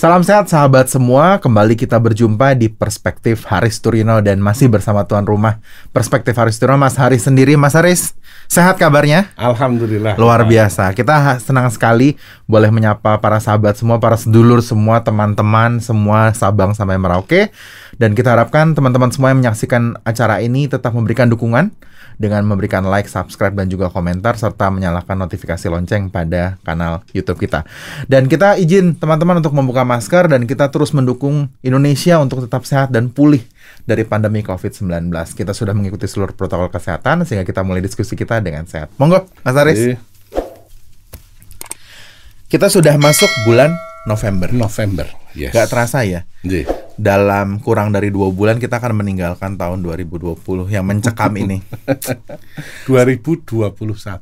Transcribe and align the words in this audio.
Salam 0.00 0.24
sehat 0.24 0.48
sahabat 0.48 0.88
semua, 0.88 1.36
kembali 1.36 1.76
kita 1.76 2.00
berjumpa 2.00 2.56
di 2.56 2.72
Perspektif 2.72 3.44
Haris 3.44 3.84
Turino 3.84 4.16
dan 4.24 4.40
masih 4.40 4.72
bersama 4.72 5.04
tuan 5.04 5.28
rumah 5.28 5.60
Perspektif 5.92 6.40
Haris 6.40 6.56
Turino, 6.56 6.80
Mas 6.80 6.96
Haris 6.96 7.28
sendiri. 7.28 7.52
Mas 7.60 7.76
Haris, 7.76 8.16
sehat 8.48 8.80
kabarnya? 8.80 9.28
Alhamdulillah. 9.36 10.16
Luar 10.16 10.40
biasa, 10.48 10.96
kita 10.96 11.36
senang 11.44 11.68
sekali 11.68 12.16
boleh 12.48 12.72
menyapa 12.72 13.20
para 13.20 13.44
sahabat 13.44 13.76
semua, 13.76 14.00
para 14.00 14.16
sedulur 14.16 14.64
semua, 14.64 15.04
teman-teman 15.04 15.84
semua 15.84 16.32
Sabang 16.32 16.72
sampai 16.72 16.96
Merauke. 16.96 17.52
Dan 18.00 18.16
kita 18.16 18.32
harapkan 18.32 18.72
teman-teman 18.72 19.12
semua 19.12 19.36
yang 19.36 19.44
menyaksikan 19.44 20.00
acara 20.08 20.40
ini 20.40 20.64
tetap 20.64 20.96
memberikan 20.96 21.28
dukungan 21.28 21.76
dengan 22.20 22.44
memberikan 22.44 22.84
like, 22.84 23.08
subscribe, 23.08 23.56
dan 23.56 23.72
juga 23.72 23.88
komentar, 23.88 24.36
serta 24.36 24.68
menyalakan 24.68 25.24
notifikasi 25.24 25.72
lonceng 25.72 26.12
pada 26.12 26.60
kanal 26.60 27.00
YouTube 27.16 27.40
kita. 27.40 27.64
Dan 28.04 28.28
kita 28.28 28.60
izin 28.60 29.00
teman-teman 29.00 29.40
untuk 29.40 29.56
membuka 29.56 29.88
masker 29.88 30.28
dan 30.28 30.44
kita 30.44 30.68
terus 30.68 30.92
mendukung 30.92 31.48
Indonesia 31.64 32.20
untuk 32.20 32.44
tetap 32.44 32.68
sehat 32.68 32.92
dan 32.92 33.08
pulih 33.08 33.40
dari 33.88 34.04
pandemi 34.04 34.44
COVID-19. 34.44 35.08
Kita 35.32 35.56
sudah 35.56 35.72
mengikuti 35.72 36.04
seluruh 36.04 36.36
protokol 36.36 36.68
kesehatan 36.68 37.24
sehingga 37.24 37.48
kita 37.48 37.64
mulai 37.64 37.80
diskusi 37.80 38.12
kita 38.12 38.36
dengan 38.44 38.68
sehat. 38.68 38.92
Monggo, 39.00 39.24
Mas 39.40 39.56
Aris. 39.56 39.96
Kita 42.50 42.66
sudah 42.68 43.00
masuk 43.00 43.30
bulan 43.48 43.72
November. 44.04 44.52
November. 44.52 45.06
Yes. 45.32 45.54
Gak 45.54 45.70
terasa 45.70 46.02
ya? 46.02 46.26
Jadi, 46.42 46.66
Dalam 47.00 47.64
kurang 47.64 47.88
dari 47.90 48.12
dua 48.12 48.28
bulan 48.28 48.60
kita 48.60 48.76
akan 48.76 49.00
meninggalkan 49.00 49.56
tahun 49.56 49.80
2020 49.80 50.36
yang 50.68 50.84
mencekam 50.84 51.32
ini. 51.32 51.64
2021. 52.84 53.72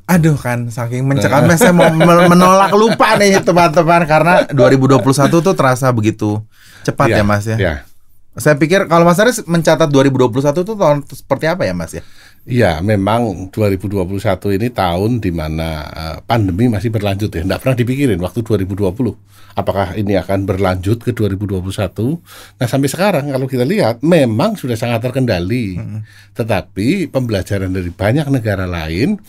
Aduh 0.05 0.37
kan, 0.37 0.69
saking 0.69 1.03
mencekamnya 1.03 1.57
saya 1.59 1.75
mau 1.75 1.91
men- 1.91 2.29
menolak 2.29 2.71
lupa 2.71 3.19
nih 3.19 3.43
teman-teman 3.43 4.01
karena 4.05 4.33
2021 4.47 5.03
tuh 5.43 5.53
terasa 5.53 5.91
begitu 5.91 6.39
cepat 6.81 7.11
ya, 7.11 7.23
Mas 7.25 7.45
ya. 7.45 7.57
Ya. 7.59 7.73
Saya 8.39 8.55
pikir 8.55 8.87
kalau 8.87 9.03
Mas 9.03 9.19
Aris 9.19 9.43
mencatat 9.43 9.91
2021 9.91 10.31
tuh 10.55 10.75
tahun 10.77 11.03
seperti 11.03 11.51
apa 11.51 11.67
ya 11.67 11.75
Mas 11.75 11.91
ya? 11.91 12.03
Iya, 12.47 12.79
memang 12.79 13.51
2021 13.51 14.55
ini 14.55 14.67
tahun 14.71 15.19
di 15.19 15.31
mana 15.31 15.69
eh, 15.91 16.17
pandemi 16.23 16.71
masih 16.71 16.87
berlanjut 16.87 17.29
ya. 17.33 17.43
Tidak 17.43 17.59
pernah 17.59 17.77
dipikirin 17.77 18.19
waktu 18.19 18.39
2020. 18.41 18.95
Apakah 19.59 19.97
ini 19.99 20.15
akan 20.15 20.47
berlanjut 20.47 21.03
ke 21.03 21.11
2021? 21.11 21.59
Nah, 22.61 22.67
sampai 22.69 22.87
sekarang 22.87 23.25
kalau 23.33 23.43
kita 23.49 23.67
lihat 23.67 23.99
memang 23.99 24.55
sudah 24.55 24.79
sangat 24.79 25.09
terkendali. 25.09 25.75
Tetapi 26.37 27.11
pembelajaran 27.11 27.73
dari 27.73 27.91
banyak 27.91 28.27
negara 28.31 28.63
lain 28.63 29.19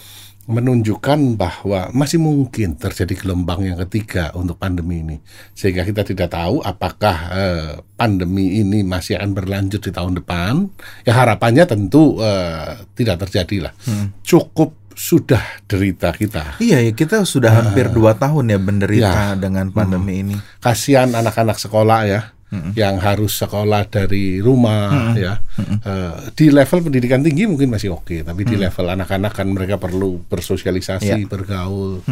menunjukkan 0.51 1.39
bahwa 1.39 1.89
masih 1.95 2.19
mungkin 2.19 2.75
terjadi 2.75 3.15
gelombang 3.17 3.63
yang 3.65 3.79
ketiga 3.87 4.35
untuk 4.35 4.59
pandemi 4.59 5.01
ini. 5.01 5.17
Sehingga 5.55 5.87
kita 5.87 6.03
tidak 6.03 6.35
tahu 6.35 6.61
apakah 6.61 7.17
eh, 7.33 7.71
pandemi 7.95 8.59
ini 8.59 8.83
masih 8.83 9.17
akan 9.17 9.31
berlanjut 9.33 9.81
di 9.81 9.91
tahun 9.91 10.19
depan. 10.19 10.67
Ya 11.07 11.15
harapannya 11.15 11.65
tentu 11.65 12.19
eh, 12.19 12.83
tidak 12.93 13.25
terjadi 13.27 13.71
lah. 13.71 13.73
Cukup 14.21 14.77
sudah 14.91 15.41
derita 15.65 16.13
kita. 16.13 16.61
Iya 16.61 16.85
ya, 16.85 16.93
kita 16.93 17.25
sudah 17.25 17.49
hampir 17.57 17.89
dua 17.89 18.13
tahun 18.19 18.53
ya 18.53 18.59
menderita 18.61 19.33
Ya. 19.33 19.39
dengan 19.39 19.73
pandemi 19.73 20.21
ini. 20.21 20.37
kasihan 20.61 21.09
anak-anak 21.17 21.57
sekolah 21.57 22.01
ya 22.05 22.21
yang 22.75 22.99
harus 22.99 23.39
sekolah 23.39 23.87
dari 23.87 24.43
rumah 24.43 25.15
ya 25.15 25.39
Eh, 25.81 26.15
di 26.35 26.51
level 26.51 26.91
pendidikan 26.91 27.23
tinggi 27.23 27.47
mungkin 27.47 27.71
masih 27.71 27.95
oke 27.95 28.27
tapi 28.27 28.43
di 28.43 28.59
level 28.59 28.87
anak-anak 28.91 29.33
kan 29.33 29.49
mereka 29.49 29.79
perlu 29.79 30.21
bersosialisasi 30.27 31.31
bergaul 31.31 32.03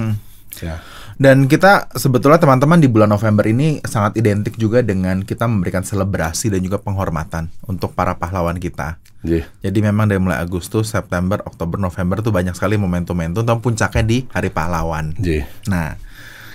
ya 0.63 0.79
Dan 1.19 1.51
kita 1.51 1.91
sebetulnya 1.99 2.39
teman-teman 2.39 2.79
di 2.79 2.87
bulan 2.87 3.11
November 3.11 3.43
ini 3.51 3.83
sangat 3.83 4.15
identik 4.23 4.55
juga 4.55 4.87
dengan 4.87 5.27
kita 5.27 5.51
memberikan 5.51 5.83
selebrasi 5.83 6.47
dan 6.55 6.63
juga 6.63 6.79
penghormatan 6.79 7.51
untuk 7.67 7.91
para 7.91 8.15
pahlawan 8.15 8.55
kita. 8.55 9.03
Iya. 9.27 9.51
Jadi 9.59 9.79
memang 9.83 10.07
dari 10.07 10.23
mulai 10.23 10.39
Agustus, 10.39 10.95
September, 10.95 11.43
Oktober, 11.43 11.75
November 11.75 12.23
tuh 12.23 12.31
banyak 12.31 12.55
sekali 12.55 12.79
momentum-momentum 12.79 13.43
dan 13.43 13.59
puncaknya 13.59 14.07
di 14.07 14.19
Hari 14.31 14.55
Pahlawan. 14.55 15.19
Iya. 15.19 15.51
Nah, 15.67 15.99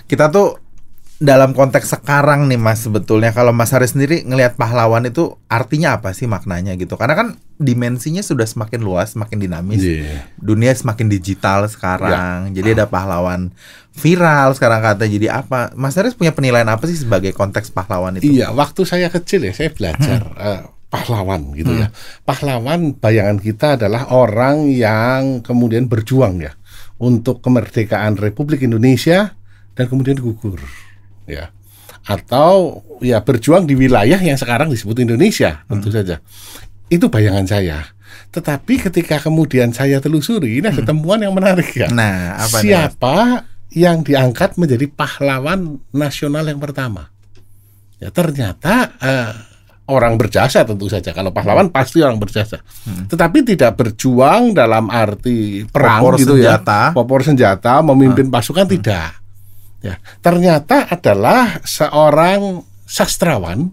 kita 0.08 0.32
tuh 0.32 0.63
dalam 1.24 1.56
konteks 1.56 1.96
sekarang 1.96 2.46
nih 2.46 2.60
Mas 2.60 2.84
sebetulnya 2.84 3.32
kalau 3.32 3.50
Mas 3.56 3.72
Haris 3.72 3.96
sendiri 3.96 4.22
ngelihat 4.22 4.60
pahlawan 4.60 5.08
itu 5.08 5.40
artinya 5.48 5.96
apa 5.96 6.12
sih 6.12 6.28
maknanya 6.28 6.76
gitu? 6.76 6.94
Karena 7.00 7.16
kan 7.16 7.28
dimensinya 7.56 8.20
sudah 8.20 8.44
semakin 8.44 8.84
luas, 8.84 9.16
semakin 9.16 9.40
dinamis. 9.40 9.80
Iya. 9.80 10.28
Dunia 10.36 10.76
semakin 10.76 11.08
digital 11.08 11.64
sekarang. 11.66 12.52
Jadi 12.52 12.76
ada 12.76 12.86
pahlawan 12.86 13.50
viral 13.96 14.52
sekarang 14.52 14.84
kata 14.84 15.08
jadi 15.08 15.40
apa? 15.40 15.72
Mas 15.72 15.96
Haris 15.96 16.12
punya 16.12 16.36
penilaian 16.36 16.68
apa 16.68 16.84
sih 16.84 17.00
sebagai 17.00 17.32
konteks 17.32 17.72
pahlawan 17.72 18.20
itu? 18.20 18.28
Iya, 18.28 18.52
waktu 18.52 18.84
saya 18.84 19.08
kecil 19.08 19.48
ya 19.48 19.52
saya 19.56 19.72
belajar 19.72 20.20
eh, 20.36 20.62
pahlawan 20.92 21.56
gitu 21.56 21.72
ya. 21.72 21.88
Pahlawan 22.28 23.00
bayangan 23.00 23.40
kita 23.40 23.80
adalah 23.80 24.12
orang 24.12 24.68
yang 24.68 25.40
kemudian 25.40 25.88
berjuang 25.88 26.44
ya 26.44 26.52
untuk 27.00 27.40
kemerdekaan 27.42 28.20
Republik 28.20 28.62
Indonesia 28.62 29.34
dan 29.74 29.90
kemudian 29.90 30.22
gugur 30.22 30.62
ya. 31.28 31.50
Atau 32.04 32.84
ya 33.00 33.24
berjuang 33.24 33.64
di 33.64 33.72
wilayah 33.76 34.20
yang 34.20 34.36
sekarang 34.36 34.68
disebut 34.68 35.04
Indonesia 35.04 35.64
tentu 35.64 35.88
saja. 35.88 36.20
Itu 36.92 37.08
bayangan 37.08 37.48
saya. 37.48 37.80
Tetapi 38.34 38.90
ketika 38.90 39.22
kemudian 39.22 39.70
saya 39.70 40.02
telusuri, 40.02 40.58
ini 40.58 40.66
ada 40.68 40.82
temuan 40.82 41.22
yang 41.22 41.32
menarik 41.32 41.70
ya. 41.70 41.86
Nah, 41.88 42.34
apa? 42.42 42.58
Siapa 42.60 43.16
yang 43.74 44.02
diangkat 44.02 44.58
menjadi 44.58 44.86
pahlawan 44.90 45.80
nasional 45.94 46.44
yang 46.46 46.58
pertama? 46.58 47.10
Ya 48.02 48.10
ternyata 48.10 48.90
eh, 49.00 49.32
orang 49.88 50.16
berjasa 50.16 50.64
tentu 50.64 50.90
saja. 50.90 51.14
Kalau 51.14 51.30
pahlawan 51.30 51.70
pasti 51.70 52.00
orang 52.04 52.20
berjasa. 52.20 52.60
Tetapi 52.84 53.54
tidak 53.54 53.76
berjuang 53.80 54.52
dalam 54.52 54.88
arti 54.88 55.64
perang 55.68 56.04
Popor 56.04 56.14
gitu 56.20 56.34
senjata. 56.36 56.92
ya. 56.92 56.96
Popor 56.96 57.20
senjata, 57.24 57.74
memimpin 57.80 58.28
pasukan 58.28 58.66
tidak. 58.68 59.23
Ya, 59.84 60.00
ternyata 60.24 60.88
adalah 60.88 61.60
seorang 61.60 62.64
sastrawan, 62.88 63.68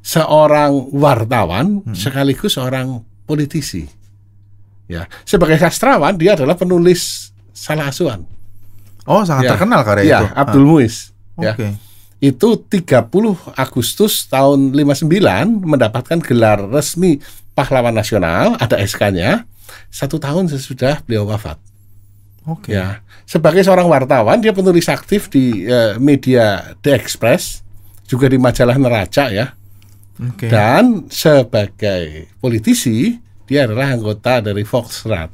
seorang 0.00 0.72
wartawan, 0.96 1.84
sekaligus 1.92 2.56
seorang 2.56 3.04
politisi. 3.28 3.84
Ya, 4.88 5.04
sebagai 5.28 5.60
sastrawan 5.60 6.16
dia 6.16 6.38
adalah 6.38 6.56
penulis 6.56 7.34
salah 7.52 7.92
asuhan. 7.92 8.24
Oh, 9.04 9.22
sangat 9.22 9.44
Ya. 9.44 9.50
terkenal 9.54 9.80
karya 9.84 10.02
Ya, 10.02 10.18
itu. 10.22 10.26
Abdul 10.32 10.66
Muiz. 10.66 11.12
Ah, 11.36 11.42
Ya. 11.42 11.52
Oke. 11.52 11.68
Itu 12.16 12.56
30 12.56 13.36
Agustus 13.60 14.24
tahun 14.26 14.72
59 14.72 15.60
mendapatkan 15.62 16.16
gelar 16.24 16.64
resmi 16.64 17.20
pahlawan 17.52 17.92
nasional, 17.92 18.56
ada 18.56 18.80
SK-nya. 18.80 19.44
Satu 19.92 20.16
tahun 20.16 20.48
sesudah 20.48 21.04
beliau 21.04 21.28
wafat. 21.28 21.60
Oke. 22.46 22.70
Ya, 22.70 23.02
sebagai 23.26 23.66
seorang 23.66 23.90
wartawan 23.90 24.38
dia 24.38 24.54
penulis 24.54 24.86
aktif 24.86 25.26
di 25.26 25.66
eh, 25.66 25.98
media 25.98 26.74
The 26.78 26.94
Express, 26.94 27.66
juga 28.06 28.30
di 28.30 28.38
majalah 28.38 28.78
Neraca 28.78 29.28
ya. 29.34 29.50
Oke. 30.16 30.48
Dan 30.48 31.10
sebagai 31.10 32.30
politisi 32.38 33.18
dia 33.44 33.66
adalah 33.66 33.92
anggota 33.92 34.40
dari 34.40 34.62
Volksrat. 34.62 35.30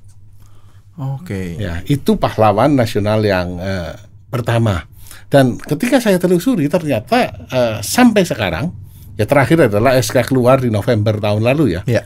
Oke. 0.99 1.57
Ya, 1.61 1.81
itu 1.85 2.17
pahlawan 2.17 2.77
nasional 2.77 3.21
yang 3.25 3.61
eh, 3.61 3.93
pertama. 4.33 4.89
Dan 5.29 5.57
ketika 5.57 6.01
saya 6.01 6.17
telusuri 6.17 6.69
ternyata 6.69 7.49
eh, 7.49 7.77
sampai 7.81 8.25
sekarang 8.25 8.73
ya 9.17 9.25
terakhir 9.29 9.69
adalah 9.69 9.97
SK 10.01 10.33
keluar 10.33 10.61
di 10.61 10.73
November 10.73 11.21
tahun 11.21 11.45
lalu 11.45 11.77
ya. 11.77 11.83
Ya. 11.85 12.03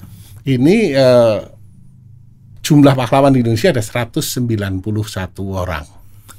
Ini 0.47 0.77
eh, 0.95 1.39
jumlah 2.67 2.99
pahlawan 2.99 3.31
di 3.31 3.47
Indonesia 3.47 3.71
ada 3.71 3.79
191 3.79 4.83
orang. 5.55 5.87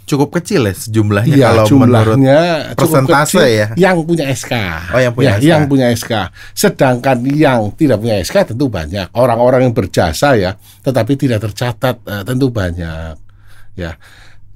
Cukup 0.08 0.40
kecil 0.40 0.64
ya 0.64 0.72
sejumlahnya 0.72 1.36
Iya, 1.36 1.48
kalau 1.52 1.84
menurut 1.84 2.16
jumlahnya 2.16 2.40
cukup 2.76 2.80
persentase 2.80 3.44
ya? 3.44 3.68
yang 3.76 4.04
punya 4.08 4.26
SK. 4.32 4.54
Oh, 4.96 5.00
yang 5.04 5.12
punya 5.16 5.28
Ya, 5.28 5.36
SK. 5.36 5.48
Yang 5.52 5.64
punya 5.68 5.88
SK. 5.92 6.14
Sedangkan 6.56 7.18
yang 7.28 7.60
tidak 7.76 7.98
punya 8.00 8.16
SK 8.24 8.56
tentu 8.56 8.72
banyak. 8.72 9.08
Orang-orang 9.12 9.68
yang 9.68 9.76
berjasa 9.76 10.40
ya, 10.40 10.56
tetapi 10.84 11.14
tidak 11.20 11.44
tercatat 11.52 11.96
eh, 12.08 12.24
tentu 12.24 12.48
banyak. 12.52 13.16
Ya. 13.76 14.00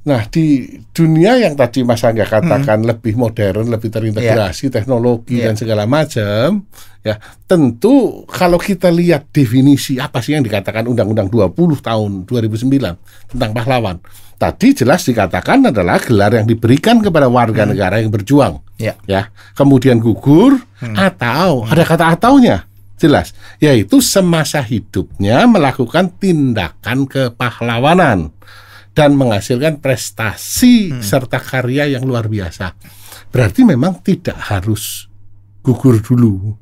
Nah, 0.02 0.26
di 0.26 0.66
dunia 0.90 1.38
yang 1.38 1.54
tadi 1.54 1.86
Mas 1.86 2.02
Angga 2.02 2.26
katakan 2.26 2.82
lebih 2.82 3.14
modern, 3.14 3.70
lebih 3.70 3.94
terintegrasi 3.94 4.74
teknologi 4.74 5.38
Hmm. 5.38 5.42
Iya. 5.42 5.46
dan 5.46 5.56
segala 5.62 5.84
macam, 5.86 6.66
ya, 7.06 7.22
tentu 7.46 8.26
kalau 8.26 8.58
kita 8.58 8.90
lihat 8.90 9.30
definisi 9.30 10.02
apa 10.02 10.18
sih 10.18 10.34
yang 10.34 10.42
dikatakan 10.42 10.90
Undang-Undang 10.90 11.30
20 11.30 11.78
tahun 11.78 12.26
2009 12.26 12.98
tentang 13.30 13.52
pahlawan. 13.54 14.02
Tadi 14.42 14.74
jelas 14.74 15.06
dikatakan 15.06 15.70
adalah 15.70 16.02
gelar 16.02 16.34
yang 16.34 16.50
diberikan 16.50 16.98
kepada 16.98 17.30
warga 17.30 17.62
negara 17.62 18.02
yang 18.02 18.10
berjuang. 18.10 18.58
Ya. 18.82 18.98
Ya, 19.06 19.30
kemudian 19.54 20.02
gugur 20.02 20.58
atau 20.82 21.62
ada 21.70 21.86
kata 21.86 22.18
ataunya. 22.18 22.66
Jelas, 22.98 23.34
yaitu 23.58 24.02
semasa 24.02 24.62
hidupnya 24.62 25.46
melakukan 25.46 26.10
tindakan 26.18 27.06
kepahlawanan 27.06 28.30
dan 28.92 29.16
menghasilkan 29.16 29.80
prestasi 29.80 30.92
serta 31.00 31.40
karya 31.40 31.96
yang 31.96 32.04
luar 32.04 32.28
biasa. 32.28 32.76
Berarti 33.32 33.64
memang 33.64 34.04
tidak 34.04 34.36
harus 34.52 35.08
gugur 35.64 36.04
dulu. 36.04 36.60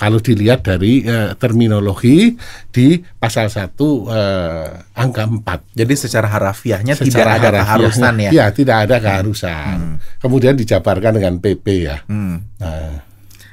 Kalau 0.00 0.16
dilihat 0.16 0.64
dari 0.64 1.04
eh, 1.04 1.36
terminologi 1.36 2.32
di 2.72 2.96
pasal 3.20 3.52
1 3.52 3.68
eh, 3.68 4.68
angka 4.96 5.24
4. 5.28 5.76
Jadi 5.76 5.94
secara 5.96 6.24
harafiahnya 6.24 6.96
tidak 6.96 7.20
Secara 7.20 7.36
ada 7.36 7.60
harafiahnya, 7.60 7.64
keharusan 7.68 8.14
ya. 8.16 8.30
Ya, 8.32 8.46
tidak 8.48 8.76
ada 8.88 8.96
keharusan. 8.96 9.76
Kemudian 10.16 10.56
dijabarkan 10.56 11.20
dengan 11.20 11.36
PP 11.36 11.66
ya. 11.84 12.00
Hmm. 12.08 12.48
Nah, 12.56 13.09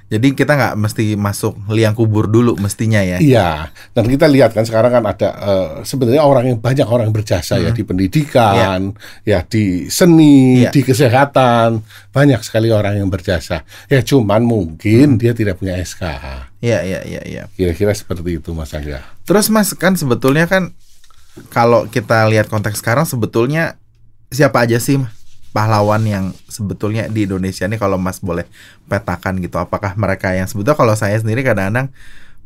Jadi 0.07 0.31
kita 0.31 0.55
nggak 0.55 0.75
mesti 0.79 1.19
masuk 1.19 1.67
liang 1.67 1.91
kubur 1.91 2.31
dulu 2.31 2.55
mestinya 2.55 3.03
ya. 3.03 3.19
Iya, 3.19 3.51
dan 3.91 4.07
kita 4.07 4.23
lihat 4.31 4.55
kan 4.55 4.63
sekarang 4.63 4.95
kan 4.95 5.03
ada 5.03 5.29
eh, 5.35 5.67
sebenarnya 5.83 6.23
orang 6.23 6.43
yang 6.47 6.59
banyak 6.63 6.87
orang 6.87 7.11
berjasa 7.11 7.59
ya 7.59 7.75
di 7.75 7.83
pendidikan, 7.83 8.95
ya 9.27 9.43
di 9.43 9.91
seni, 9.91 10.63
Iya. 10.63 10.71
di 10.71 10.81
kesehatan, 10.87 11.83
banyak 12.15 12.39
sekali 12.39 12.71
orang 12.71 12.95
yang 12.95 13.11
berjasa. 13.11 13.67
Ya 13.91 13.99
cuman 13.99 14.47
mungkin 14.47 15.19
dia 15.19 15.35
tidak 15.35 15.59
punya 15.59 15.75
SK. 15.75 16.07
Iya 16.63 16.87
iya 16.87 16.99
iya 17.03 17.21
iya. 17.27 17.43
Kira-kira 17.51 17.91
seperti 17.91 18.39
itu 18.39 18.55
Mas 18.55 18.71
Angga. 18.71 19.03
Terus 19.27 19.51
Mas 19.51 19.75
kan 19.75 19.99
sebetulnya 19.99 20.47
kan 20.47 20.71
kalau 21.51 21.83
kita 21.85 22.25
lihat 22.31 22.47
konteks 22.47 22.79
sekarang 22.79 23.03
sebetulnya 23.03 23.75
siapa 24.31 24.63
aja 24.63 24.79
sih 24.79 24.97
pahlawan 25.57 26.05
yang 26.05 26.25
sebetulnya 26.45 27.09
di 27.09 27.25
Indonesia 27.25 27.65
ini 27.65 27.81
kalau 27.81 27.97
Mas 27.97 28.21
boleh 28.21 28.45
petakan 28.85 29.41
gitu 29.41 29.57
apakah 29.57 29.97
mereka 29.97 30.29
yang 30.29 30.45
sebetulnya 30.45 30.77
kalau 30.77 30.93
saya 30.93 31.17
sendiri 31.17 31.41
kadang-kadang 31.41 31.89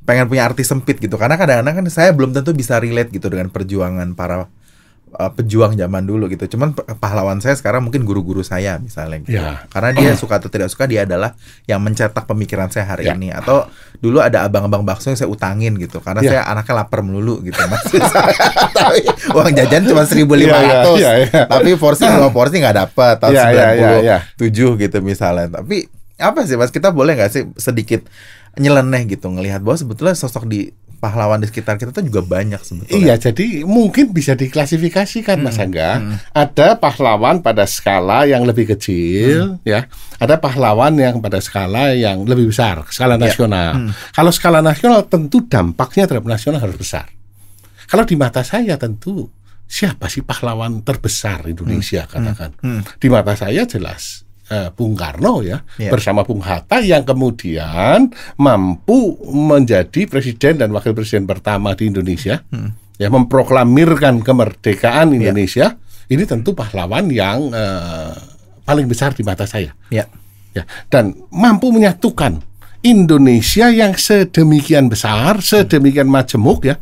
pengen 0.07 0.31
punya 0.31 0.47
arti 0.47 0.63
sempit 0.63 0.95
gitu. 0.95 1.19
Karena 1.19 1.35
kadang-kadang 1.35 1.83
kan 1.83 1.85
saya 1.91 2.15
belum 2.15 2.31
tentu 2.31 2.55
bisa 2.55 2.79
relate 2.79 3.11
gitu 3.11 3.27
dengan 3.27 3.51
perjuangan 3.51 4.15
para 4.15 4.47
uh, 5.11 5.31
pejuang 5.31 5.73
zaman 5.73 6.03
dulu 6.03 6.27
gitu. 6.27 6.47
Cuman 6.51 6.71
pahlawan 6.97 7.39
saya 7.39 7.53
sekarang 7.53 7.83
mungkin 7.83 8.03
guru-guru 8.03 8.41
saya 8.41 8.75
misalnya 8.77 9.21
gitu. 9.21 9.37
Ya. 9.37 9.63
Karena 9.67 9.91
dia 9.91 10.11
suka 10.15 10.39
atau 10.39 10.47
tidak 10.47 10.67
suka 10.67 10.85
dia 10.85 11.03
adalah 11.03 11.35
yang 11.65 11.79
mencetak 11.79 12.23
pemikiran 12.23 12.67
saya 12.67 12.87
hari 12.87 13.07
Ya. 13.07 13.13
ini 13.13 13.29
atau 13.29 13.67
dulu 13.97 14.17
ada 14.17 14.45
abang-abang 14.45 14.81
bakso 14.81 15.09
yang 15.09 15.19
saya 15.19 15.27
utangin 15.27 15.75
gitu 15.75 15.99
karena 15.99 16.21
Ya. 16.21 16.29
saya 16.29 16.41
anaknya 16.47 16.73
lapar 16.81 17.01
melulu 17.01 17.41
gitu 17.41 17.59
Mas. 17.67 17.83
Tapi 18.77 18.99
uang 19.31 19.51
jajan 19.51 19.81
cuma 19.85 20.03
1.500. 20.03 20.21
Ya, 20.41 20.59
ya, 20.59 20.79
ya, 20.95 21.11
ya. 21.21 21.41
Tapi 21.45 21.69
porsi 21.75 22.03
dua 22.05 22.29
porsi 22.29 22.59
nggak 22.59 22.77
dapat 22.77 23.15
tahun 23.19 23.31
Ya, 23.33 23.45
ya, 23.51 23.67
ya, 23.75 23.89
ya. 23.99 24.17
97 24.39 24.79
gitu 24.79 24.97
misalnya. 24.99 25.47
Tapi 25.51 25.87
apa 26.21 26.45
sih 26.45 26.55
Mas 26.55 26.69
kita 26.69 26.93
boleh 26.93 27.17
nggak 27.17 27.31
sih 27.31 27.43
sedikit 27.57 28.05
nyeleneh 28.53 29.07
gitu 29.07 29.31
ngelihat 29.31 29.63
bahwa 29.63 29.79
sebetulnya 29.79 30.13
sosok 30.13 30.45
di 30.45 30.69
pahlawan 31.01 31.41
di 31.41 31.49
sekitar 31.49 31.81
kita 31.81 31.89
tuh 31.89 32.05
juga 32.05 32.21
banyak 32.21 32.61
sebetulnya. 32.61 32.93
Iya, 32.93 33.13
jadi 33.17 33.65
mungkin 33.65 34.13
bisa 34.13 34.37
diklasifikasikan 34.37 35.41
Mas 35.41 35.57
Angga. 35.57 36.21
Ada 36.29 36.77
pahlawan 36.77 37.41
pada 37.41 37.65
skala 37.65 38.29
yang 38.29 38.45
lebih 38.45 38.69
kecil, 38.77 39.57
ya. 39.65 39.89
Ada 40.21 40.37
pahlawan 40.37 40.93
yang 41.01 41.17
pada 41.17 41.41
skala 41.41 41.97
yang 41.97 42.21
lebih 42.29 42.53
besar, 42.53 42.85
skala 42.93 43.17
nasional. 43.17 43.89
Kalau 44.13 44.29
skala 44.29 44.61
nasional 44.61 45.09
tentu 45.09 45.41
dampaknya 45.49 46.05
terhadap 46.05 46.29
nasional 46.29 46.61
harus 46.61 46.77
besar. 46.77 47.09
Kalau 47.89 48.05
di 48.05 48.15
mata 48.15 48.45
saya 48.45 48.77
tentu 48.77 49.27
siapa 49.65 50.07
sih 50.07 50.21
pahlawan 50.21 50.85
terbesar 50.85 51.49
Indonesia 51.49 52.05
katakan. 52.05 52.55
Di 53.01 53.07
mata 53.09 53.33
saya 53.33 53.65
jelas 53.65 54.29
eh, 54.51 54.67
Bung 54.69 54.93
Karno 54.93 55.39
ya 55.39 55.63
Iya. 55.79 55.87
bersama 55.87 56.27
Bung 56.27 56.43
Hatta 56.43 56.83
yang 56.83 57.07
kemudian 57.07 58.11
mampu 58.35 59.15
menjadi 59.25 60.03
presiden 60.05 60.59
dan 60.59 60.69
wakil 60.69 60.91
presiden 60.91 61.23
pertama 61.23 61.71
di 61.71 61.87
Indonesia 61.87 62.43
ya 62.99 63.07
memproklamirkan 63.07 64.19
kemerdekaan 64.19 65.15
Indonesia 65.15 65.79
ini 66.05 66.27
tentu 66.27 66.51
pahlawan 66.51 67.07
yang 67.07 67.49
eh, 67.49 68.11
paling 68.61 68.85
besar 68.85 69.15
di 69.15 69.23
mata 69.23 69.47
saya 69.47 69.71
Ya. 69.87 70.05
ya 70.51 70.67
dan 70.91 71.15
mampu 71.31 71.71
menyatukan 71.71 72.43
Indonesia 72.81 73.69
yang 73.69 73.93
sedemikian 73.93 74.89
besar, 74.89 75.37
sedemikian 75.37 76.09
majemuk 76.09 76.65
ya, 76.65 76.81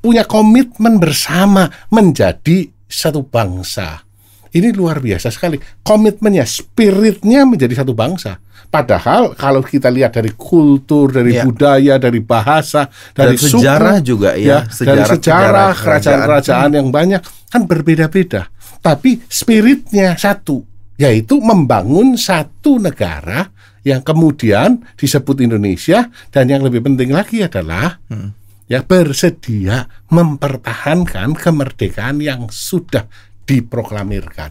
punya 0.00 0.24
komitmen 0.24 0.96
bersama 0.96 1.68
menjadi 1.92 2.72
satu 2.88 3.28
bangsa. 3.28 4.03
Ini 4.54 4.70
luar 4.70 5.02
biasa 5.02 5.34
sekali. 5.34 5.58
Komitmennya, 5.82 6.46
spiritnya 6.46 7.42
menjadi 7.42 7.82
satu 7.82 7.90
bangsa. 7.90 8.38
Padahal 8.70 9.34
kalau 9.34 9.62
kita 9.62 9.90
lihat 9.90 10.14
dari 10.14 10.30
kultur, 10.34 11.10
dari 11.10 11.34
Ya. 11.34 11.42
budaya, 11.42 11.98
dari 11.98 12.22
bahasa, 12.22 12.86
dari 13.10 13.34
Dan 13.34 13.42
sejarah 13.50 13.98
suku, 13.98 14.08
juga 14.14 14.30
ya, 14.38 14.62
dari 14.62 14.70
sejarah- 14.70 14.78
sejarah 14.78 15.10
sejarah 15.14 15.70
kerajaan-kerajaan 15.74 16.70
yang 16.74 16.88
banyak 16.90 17.20
kan 17.50 17.62
berbeda-beda. 17.66 18.46
Tapi 18.78 19.22
spiritnya 19.26 20.14
satu, 20.14 20.62
yaitu 20.98 21.38
membangun 21.42 22.14
satu 22.14 22.78
negara 22.78 23.50
yang 23.82 24.02
kemudian 24.02 24.82
disebut 24.94 25.42
Indonesia 25.42 26.08
dan 26.30 26.46
yang 26.46 26.62
lebih 26.62 26.82
penting 26.82 27.10
lagi 27.10 27.42
adalah 27.44 28.00
ya 28.64 28.80
bersedia 28.80 29.86
mempertahankan 30.08 31.36
kemerdekaan 31.36 32.18
yang 32.18 32.48
sudah 32.48 33.04
diproklamirkan. 33.46 34.50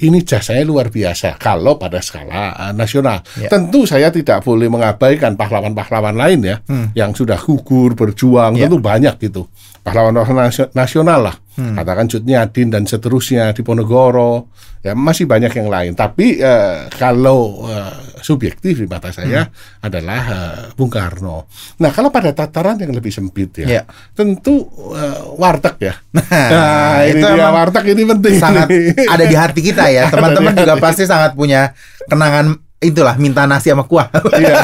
Ini 0.00 0.24
jasanya 0.24 0.64
luar 0.64 0.88
biasa 0.88 1.36
kalau 1.36 1.76
pada 1.76 2.00
skala 2.00 2.56
uh, 2.56 2.72
nasional. 2.72 3.20
Ya. 3.36 3.52
Tentu 3.52 3.84
saya 3.84 4.08
tidak 4.08 4.40
boleh 4.40 4.72
mengabaikan 4.72 5.36
pahlawan-pahlawan 5.36 6.16
lain 6.16 6.40
ya 6.40 6.56
yang 6.96 7.12
sudah 7.12 7.36
gugur 7.36 7.92
berjuang 7.92 8.56
Ya. 8.56 8.64
tentu 8.64 8.80
banyak 8.80 9.20
gitu. 9.20 9.44
Pahlawan-pahlawan 9.84 10.48
nasio- 10.48 10.72
nasional 10.72 11.20
lah. 11.28 11.36
Katakan 11.60 12.08
Cut 12.08 12.24
Nyadin 12.24 12.72
dan 12.72 12.88
seterusnya 12.88 13.52
di 13.52 13.60
Ponorogo. 13.60 14.48
Ya 14.80 14.96
masih 14.96 15.28
banyak 15.28 15.52
yang 15.52 15.68
lain. 15.68 15.92
Tapi 15.92 16.40
eh, 16.40 16.88
kalau 16.96 17.68
eh, 17.68 18.09
subjektif 18.20 18.76
di 18.76 18.86
mata 18.86 19.10
saya 19.10 19.48
adalah 19.80 20.22
eh, 20.22 20.62
Bung 20.72 20.88
Karno. 20.88 21.48
Nah, 21.76 21.90
kalau 21.90 22.08
pada 22.08 22.30
tataran 22.30 22.76
yang 22.76 22.90
lebih 22.90 23.08
sempit 23.08 23.52
ya, 23.56 23.66
Ya. 23.66 23.82
tentu 24.12 24.64
eh, 24.92 25.20
warteg 25.34 25.76
ya. 25.80 25.94
Nah, 26.16 26.26
Nah, 26.26 26.96
ini 27.04 27.18
itu 27.18 27.26
dia 27.26 27.34
emang 27.34 27.54
warteg 27.54 27.84
ini 27.88 28.02
penting. 28.04 28.34
sangat 28.36 28.68
ada 29.06 29.24
di 29.24 29.34
hati 29.34 29.60
kita 29.60 29.84
ya. 29.88 30.08
Teman-teman 30.12 30.52
juga 30.52 30.74
hati. 30.76 30.82
pasti 30.82 31.02
sangat 31.04 31.32
punya 31.34 31.72
kenangan 32.06 32.54
itulah 32.78 33.12
minta 33.16 33.44
nasi 33.44 33.68
sama 33.68 33.84
kuah. 33.84 34.08
Iya. 34.32 34.56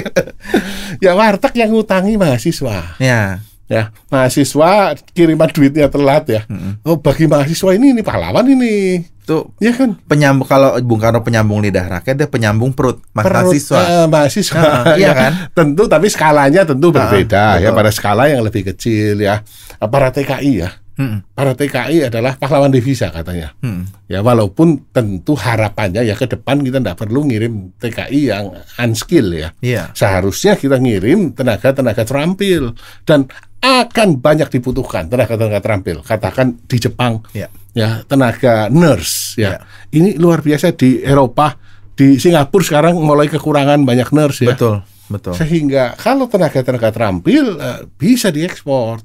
ya 1.04 1.12
warteg 1.12 1.52
yang 1.54 1.70
ngutangi 1.70 2.16
mahasiswa. 2.16 2.96
ya. 2.98 3.40
Ya, 3.70 3.94
mahasiswa 4.10 4.70
kiriman 5.14 5.46
duitnya 5.46 5.86
telat 5.86 6.26
ya. 6.26 6.42
Oh, 6.82 6.98
bagi 6.98 7.24
mahasiswa 7.24 7.70
ini 7.70 7.94
ini 7.94 8.02
pahlawan 8.02 8.42
ini. 8.44 8.98
Itu 9.22 9.54
Ya 9.56 9.70
kan? 9.70 9.94
penyambung 10.04 10.42
kalau 10.44 10.74
Bung 10.82 10.98
Karno 10.98 11.22
penyambung 11.22 11.62
lidah 11.62 11.86
rakyat 11.86 12.18
dia 12.18 12.26
penyambung 12.26 12.74
perut 12.74 12.98
Perut, 13.14 13.30
mahasiswa. 13.46 13.78
eh, 13.78 14.06
mahasiswa. 14.06 14.58
Nah, 14.58 14.82
iya 14.98 15.06
Ya, 15.06 15.12
kan? 15.14 15.32
Tentu 15.54 15.86
tapi 15.86 16.10
skalanya 16.10 16.66
tentu 16.66 16.90
berbeda 16.90 17.56
ya 17.56 17.70
betul. 17.70 17.78
pada 17.78 17.90
skala 17.90 18.26
yang 18.26 18.42
lebih 18.42 18.74
kecil 18.74 19.22
ya. 19.22 19.46
Para 19.78 20.10
TKI 20.10 20.52
ya. 20.58 20.70
Mm, 21.00 21.32
Para 21.32 21.56
TKI 21.56 22.12
adalah 22.12 22.36
pahlawan 22.36 22.68
devisa 22.68 23.08
katanya. 23.08 23.56
mm. 23.64 24.04
Ya 24.12 24.20
walaupun 24.20 24.92
tentu 24.92 25.32
harapannya 25.32 26.04
ya 26.04 26.12
ke 26.12 26.28
depan 26.28 26.60
kita 26.60 26.76
tidak 26.76 27.00
perlu 27.00 27.24
ngirim 27.24 27.72
TKI 27.80 28.20
yang 28.28 28.52
unskill 28.76 29.32
ya. 29.32 29.48
Iya. 29.64 29.96
Seharusnya 29.96 30.60
kita 30.60 30.76
ngirim 30.76 31.32
tenaga-tenaga 31.32 32.04
terampil 32.04 32.76
dan 33.08 33.24
akan 33.60 34.20
banyak 34.20 34.52
dibutuhkan 34.52 35.08
tenaga-tenaga 35.08 35.60
terampil. 35.60 36.04
Katakan 36.04 36.60
di 36.68 36.76
Jepang 36.76 37.24
Iya. 37.32 37.48
ya 37.72 37.90
tenaga 38.04 38.68
nurse 38.68 39.40
ya. 39.40 39.56
Ya. 39.56 39.58
Ini 39.88 40.20
luar 40.20 40.44
biasa 40.44 40.76
di 40.76 41.00
Eropa, 41.00 41.56
di 41.96 42.20
Singapura 42.20 42.60
sekarang 42.64 43.00
mulai 43.00 43.28
kekurangan 43.28 43.84
banyak 43.84 44.08
nurse 44.12 44.44
ya. 44.44 44.52
Betul, 44.52 44.84
betul. 45.08 45.32
Sehingga 45.32 45.96
kalau 45.96 46.28
tenaga-tenaga 46.28 46.92
terampil 46.92 47.56
eh, 47.56 47.88
bisa 47.96 48.28
diekspor. 48.28 49.00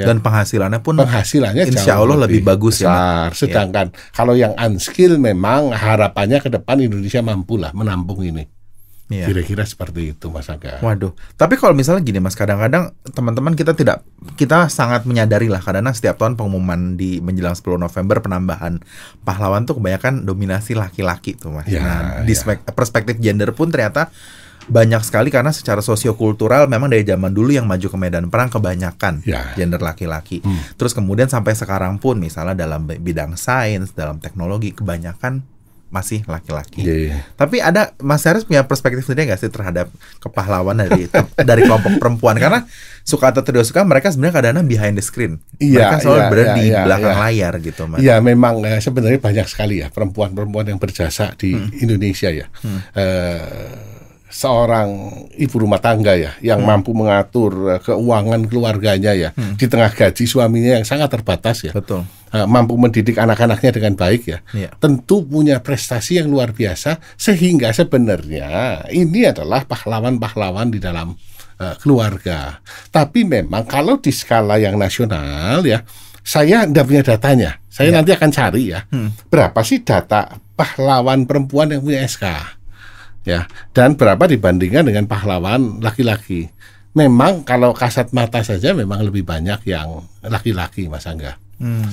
Ya. 0.00 0.08
Dan 0.08 0.24
penghasilannya 0.24 0.80
pun 0.80 0.96
penghasilannya 0.96 1.68
Insya 1.68 2.00
Allah 2.00 2.24
lebih 2.24 2.40
bagus 2.40 2.80
ya, 2.80 2.88
besar. 2.88 3.28
Sedangkan 3.36 3.86
kalau 4.16 4.32
yang 4.32 4.56
unskill 4.56 5.20
memang 5.20 5.76
harapannya 5.76 6.40
ke 6.40 6.48
depan 6.48 6.80
Indonesia 6.80 7.20
mampu 7.20 7.60
lah 7.60 7.76
menampung 7.76 8.24
ini. 8.24 8.48
Iya. 9.10 9.26
Kira-kira 9.26 9.66
seperti 9.66 10.14
itu 10.14 10.30
Mas 10.30 10.46
Aga. 10.46 10.78
Waduh, 10.78 11.10
tapi 11.34 11.58
kalau 11.58 11.74
misalnya 11.74 11.98
gini 12.06 12.22
mas, 12.22 12.38
kadang-kadang 12.38 12.94
teman-teman 13.10 13.58
kita 13.58 13.74
tidak, 13.74 14.06
kita 14.38 14.70
sangat 14.70 15.02
menyadari 15.02 15.50
lah 15.50 15.58
kadang-kadang 15.58 15.98
setiap 15.98 16.14
tahun 16.14 16.38
pengumuman 16.38 16.94
di 16.94 17.18
menjelang 17.18 17.58
10 17.58 17.74
November 17.74 18.22
penambahan 18.22 18.78
pahlawan 19.26 19.66
tuh 19.66 19.82
kebanyakan 19.82 20.22
dominasi 20.22 20.78
laki-laki 20.78 21.34
tuh 21.34 21.50
mas. 21.50 21.66
Ya, 21.66 21.82
nah, 21.82 22.02
di 22.22 22.38
ya. 22.38 22.38
spek- 22.38 22.70
perspektif 22.70 23.18
gender 23.18 23.50
pun 23.50 23.74
ternyata 23.74 24.14
banyak 24.70 25.02
sekali 25.02 25.28
karena 25.34 25.50
secara 25.50 25.82
sosiokultural 25.82 26.70
memang 26.70 26.88
dari 26.88 27.02
zaman 27.02 27.34
dulu 27.34 27.50
yang 27.50 27.66
maju 27.66 27.90
ke 27.90 27.98
medan 27.98 28.30
perang 28.30 28.48
kebanyakan 28.48 29.26
Ya. 29.26 29.52
gender 29.58 29.82
laki-laki. 29.82 30.40
Hmm. 30.40 30.62
Terus 30.78 30.94
kemudian 30.94 31.26
sampai 31.26 31.58
sekarang 31.58 31.98
pun 31.98 32.22
misalnya 32.22 32.54
dalam 32.54 32.86
bidang 32.86 33.34
sains, 33.34 33.90
dalam 33.92 34.22
teknologi 34.22 34.70
kebanyakan 34.70 35.42
masih 35.90 36.22
laki-laki. 36.30 36.86
Iya, 36.86 36.94
iya. 36.94 37.16
Tapi 37.34 37.58
ada 37.58 37.90
Mas 37.98 38.22
Haris 38.22 38.46
punya 38.46 38.62
perspektif 38.62 39.02
sendiri 39.02 39.26
nggak 39.34 39.42
sih 39.42 39.50
terhadap 39.50 39.90
kepahlawanan 40.22 40.86
dari 40.86 41.10
dari 41.50 41.66
kelompok 41.66 41.98
perempuan 41.98 42.38
karena 42.38 42.62
suka 43.02 43.34
atau 43.34 43.42
tidak 43.42 43.66
suka 43.66 43.82
mereka 43.82 44.14
sebenarnya 44.14 44.38
kadang-kadang 44.38 44.66
behind 44.70 44.94
the 44.94 45.02
screen. 45.02 45.42
Iya, 45.58 45.90
mereka 45.90 45.96
selalu 45.98 46.20
iya, 46.22 46.30
berada 46.30 46.46
iya, 46.46 46.54
di 46.54 46.64
iya, 46.70 46.80
belakang 46.86 47.14
iya. 47.18 47.22
layar 47.26 47.52
gitu, 47.58 47.82
Mas. 47.90 47.98
Ya 48.06 48.16
memang 48.22 48.54
eh, 48.62 48.78
sebenarnya 48.78 49.18
banyak 49.18 49.46
sekali 49.50 49.82
ya 49.82 49.90
perempuan-perempuan 49.90 50.70
yang 50.70 50.78
berjasa 50.78 51.34
di 51.34 51.58
Indonesia 51.82 52.30
ya. 52.30 52.46
Eh, 52.94 53.99
seorang 54.30 54.88
ibu 55.34 55.56
rumah 55.58 55.82
tangga 55.82 56.14
ya 56.14 56.38
yang 56.38 56.62
mampu 56.62 56.94
mengatur 56.94 57.76
eh, 57.76 57.80
keuangan 57.82 58.46
keluarganya 58.46 59.12
ya 59.12 59.30
di 59.34 59.66
tengah 59.66 59.90
gaji 59.90 60.24
suaminya 60.24 60.78
yang 60.80 60.86
sangat 60.86 61.10
terbatas 61.10 61.66
ya. 61.66 61.74
Betul. 61.74 62.06
Eh, 62.30 62.46
mampu 62.46 62.78
mendidik 62.78 63.18
anak-anaknya 63.18 63.70
dengan 63.74 63.98
baik 63.98 64.22
ya. 64.30 64.38
Iya. 64.54 64.70
Tentu 64.78 65.26
punya 65.26 65.58
prestasi 65.58 66.22
yang 66.22 66.30
luar 66.30 66.54
biasa 66.54 67.02
sehingga 67.18 67.74
sebenarnya 67.74 68.86
ini 68.94 69.26
adalah 69.26 69.66
pahlawan-pahlawan 69.66 70.70
di 70.70 70.78
dalam 70.78 71.18
eh, 71.58 71.74
keluarga. 71.82 72.62
Tapi 72.94 73.26
memang 73.26 73.66
kalau 73.66 73.98
di 73.98 74.14
skala 74.14 74.62
yang 74.62 74.78
nasional 74.78 75.66
ya, 75.66 75.82
saya 76.22 76.62
tidak 76.70 76.86
punya 76.86 77.02
datanya. 77.02 77.50
Saya 77.66 77.90
nanti 77.90 78.14
akan 78.14 78.30
cari 78.30 78.62
ya. 78.70 78.86
Berapa 79.26 79.66
sih 79.66 79.82
data 79.82 80.38
pahlawan 80.54 81.26
perempuan 81.26 81.74
yang 81.74 81.82
punya 81.82 82.06
SK? 82.06 82.59
Ya, 83.20 83.44
dan 83.76 84.00
berapa 84.00 84.24
dibandingkan 84.24 84.88
dengan 84.88 85.04
pahlawan 85.04 85.84
laki-laki? 85.84 86.48
Memang 86.96 87.44
kalau 87.46 87.70
kasat 87.76 88.10
mata 88.16 88.40
saja 88.42 88.72
memang 88.72 89.04
lebih 89.04 89.22
banyak 89.22 89.62
yang 89.68 90.02
laki-laki, 90.24 90.88
Mas 90.88 91.06
Angga. 91.06 91.36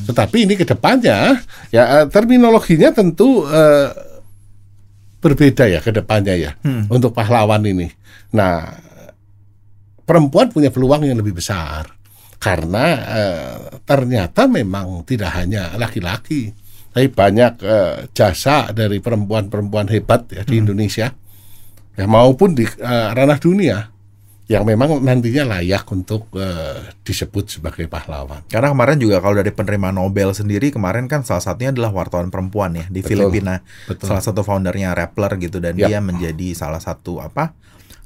Tetapi 0.07 0.47
ini 0.47 0.55
ke 0.55 0.63
depannya 0.63 1.43
ya 1.75 1.83
eh, 2.01 2.05
terminologinya 2.07 2.95
tentu 2.95 3.43
eh, 3.43 3.91
berbeda 5.19 5.67
ya 5.67 5.83
ke 5.83 5.91
depannya 5.91 6.35
ya 6.39 6.51
untuk 6.87 7.11
pahlawan 7.11 7.59
ini. 7.67 7.91
Nah, 8.31 8.63
perempuan 10.07 10.47
punya 10.47 10.71
peluang 10.71 11.03
yang 11.03 11.19
lebih 11.19 11.35
besar 11.35 11.91
karena 12.39 12.85
eh, 13.11 13.57
ternyata 13.83 14.47
memang 14.47 15.03
tidak 15.03 15.35
hanya 15.35 15.75
laki-laki, 15.75 16.55
tapi 16.97 17.13
banyak 17.13 17.53
eh, 17.61 17.95
jasa 18.09 18.73
dari 18.73 18.97
perempuan-perempuan 18.97 19.85
hebat 19.93 20.25
ya 20.33 20.41
di 20.41 20.57
Indonesia 20.57 21.13
ya 21.93 22.05
maupun 22.09 22.57
di 22.57 22.65
eh, 22.65 23.09
ranah 23.13 23.37
dunia 23.37 23.93
yang 24.47 24.63
memang 24.65 25.03
nantinya 25.05 25.59
layak 25.59 25.85
untuk 25.93 26.31
eh, 26.39 26.89
disebut 27.05 27.59
sebagai 27.59 27.85
pahlawan. 27.85 28.47
Karena 28.49 28.73
kemarin 28.73 28.97
juga 28.97 29.21
kalau 29.21 29.37
dari 29.37 29.51
penerima 29.53 29.93
Nobel 29.93 30.33
sendiri 30.33 30.73
kemarin 30.73 31.05
kan 31.05 31.21
salah 31.21 31.43
satunya 31.43 31.69
adalah 31.69 31.93
wartawan 31.93 32.33
perempuan 32.33 32.73
ya 32.73 32.89
di 32.89 33.05
Betul, 33.05 33.29
Filipina. 33.29 33.61
betul. 33.85 34.07
Salah 34.09 34.23
satu 34.25 34.41
foundernya 34.41 34.97
Rappler 34.97 35.37
gitu 35.37 35.61
dan 35.61 35.77
Ya. 35.77 35.91
dia 35.91 35.99
menjadi 36.01 36.55
salah 36.57 36.81
satu 36.81 37.21
apa? 37.21 37.53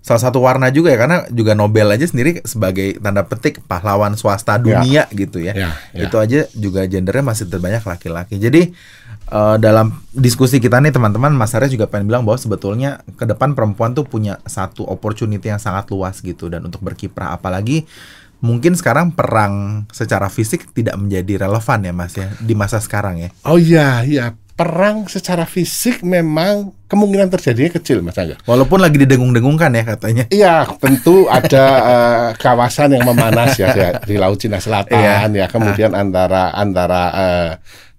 Salah 0.01 0.17
satu 0.17 0.41
warna 0.41 0.73
juga 0.73 0.89
ya 0.89 0.97
karena 0.97 1.29
juga 1.29 1.53
Nobel 1.53 1.85
aja 1.93 2.01
sendiri 2.09 2.41
sebagai 2.41 2.97
tanda 2.97 3.21
petik 3.21 3.61
pahlawan 3.69 4.17
swasta 4.17 4.57
dunia 4.57 5.05
gitu 5.13 5.37
ya. 5.37 5.53
Ya, 5.53 5.71
ya. 5.93 6.09
Itu 6.09 6.17
aja 6.17 6.49
juga 6.57 6.89
gendernya 6.89 7.21
masih 7.21 7.45
terbanyak 7.45 7.85
laki-laki. 7.85 8.41
Jadi 8.41 8.73
eh, 9.29 9.55
dalam 9.61 10.01
diskusi 10.09 10.57
kita 10.57 10.81
nih 10.81 10.89
teman-teman 10.89 11.29
Mas 11.37 11.53
Arya 11.53 11.69
juga 11.69 11.85
pengen 11.85 12.09
bilang 12.09 12.25
bahwa 12.25 12.41
sebetulnya 12.41 13.05
ke 13.13 13.29
depan 13.29 13.53
perempuan 13.53 13.93
tuh 13.93 14.09
punya 14.09 14.41
satu 14.49 14.89
opportunity 14.89 15.53
yang 15.53 15.61
sangat 15.61 15.93
luas 15.93 16.17
gitu 16.17 16.49
dan 16.49 16.65
untuk 16.65 16.81
berkiprah 16.81 17.37
apalagi 17.37 17.85
mungkin 18.41 18.73
sekarang 18.73 19.13
perang 19.13 19.85
secara 19.93 20.25
fisik 20.27 20.73
tidak 20.73 20.97
menjadi 20.97 21.45
relevan 21.45 21.85
ya 21.85 21.93
Mas 21.93 22.17
ya 22.17 22.33
di 22.41 22.57
masa 22.57 22.81
sekarang 22.81 23.21
ya. 23.21 23.29
Oh 23.45 23.61
iya, 23.61 24.01
iya. 24.01 24.33
Perang 24.51 25.09
secara 25.09 25.47
fisik 25.47 26.05
memang 26.05 26.75
kemungkinan 26.85 27.31
terjadinya 27.33 27.79
kecil, 27.79 28.03
Mas 28.05 28.19
Angga. 28.19 28.37
Walaupun 28.45 28.77
lagi 28.77 28.99
didengung-dengungkan 29.01 29.71
ya 29.73 29.83
katanya. 29.87 30.23
Iya, 30.29 30.69
tentu 30.77 31.25
ada 31.31 31.65
eh, 31.81 32.27
kawasan 32.37 32.93
yang 32.99 33.07
memanas 33.07 33.57
ya 33.57 33.73
di, 33.73 34.13
di 34.13 34.15
Laut 34.21 34.37
Cina 34.37 34.61
Selatan 34.61 35.33
ya. 35.33 35.47
Kemudian 35.49 35.95
antara 35.97 36.51
antara 36.53 37.01
eh, 37.15 37.51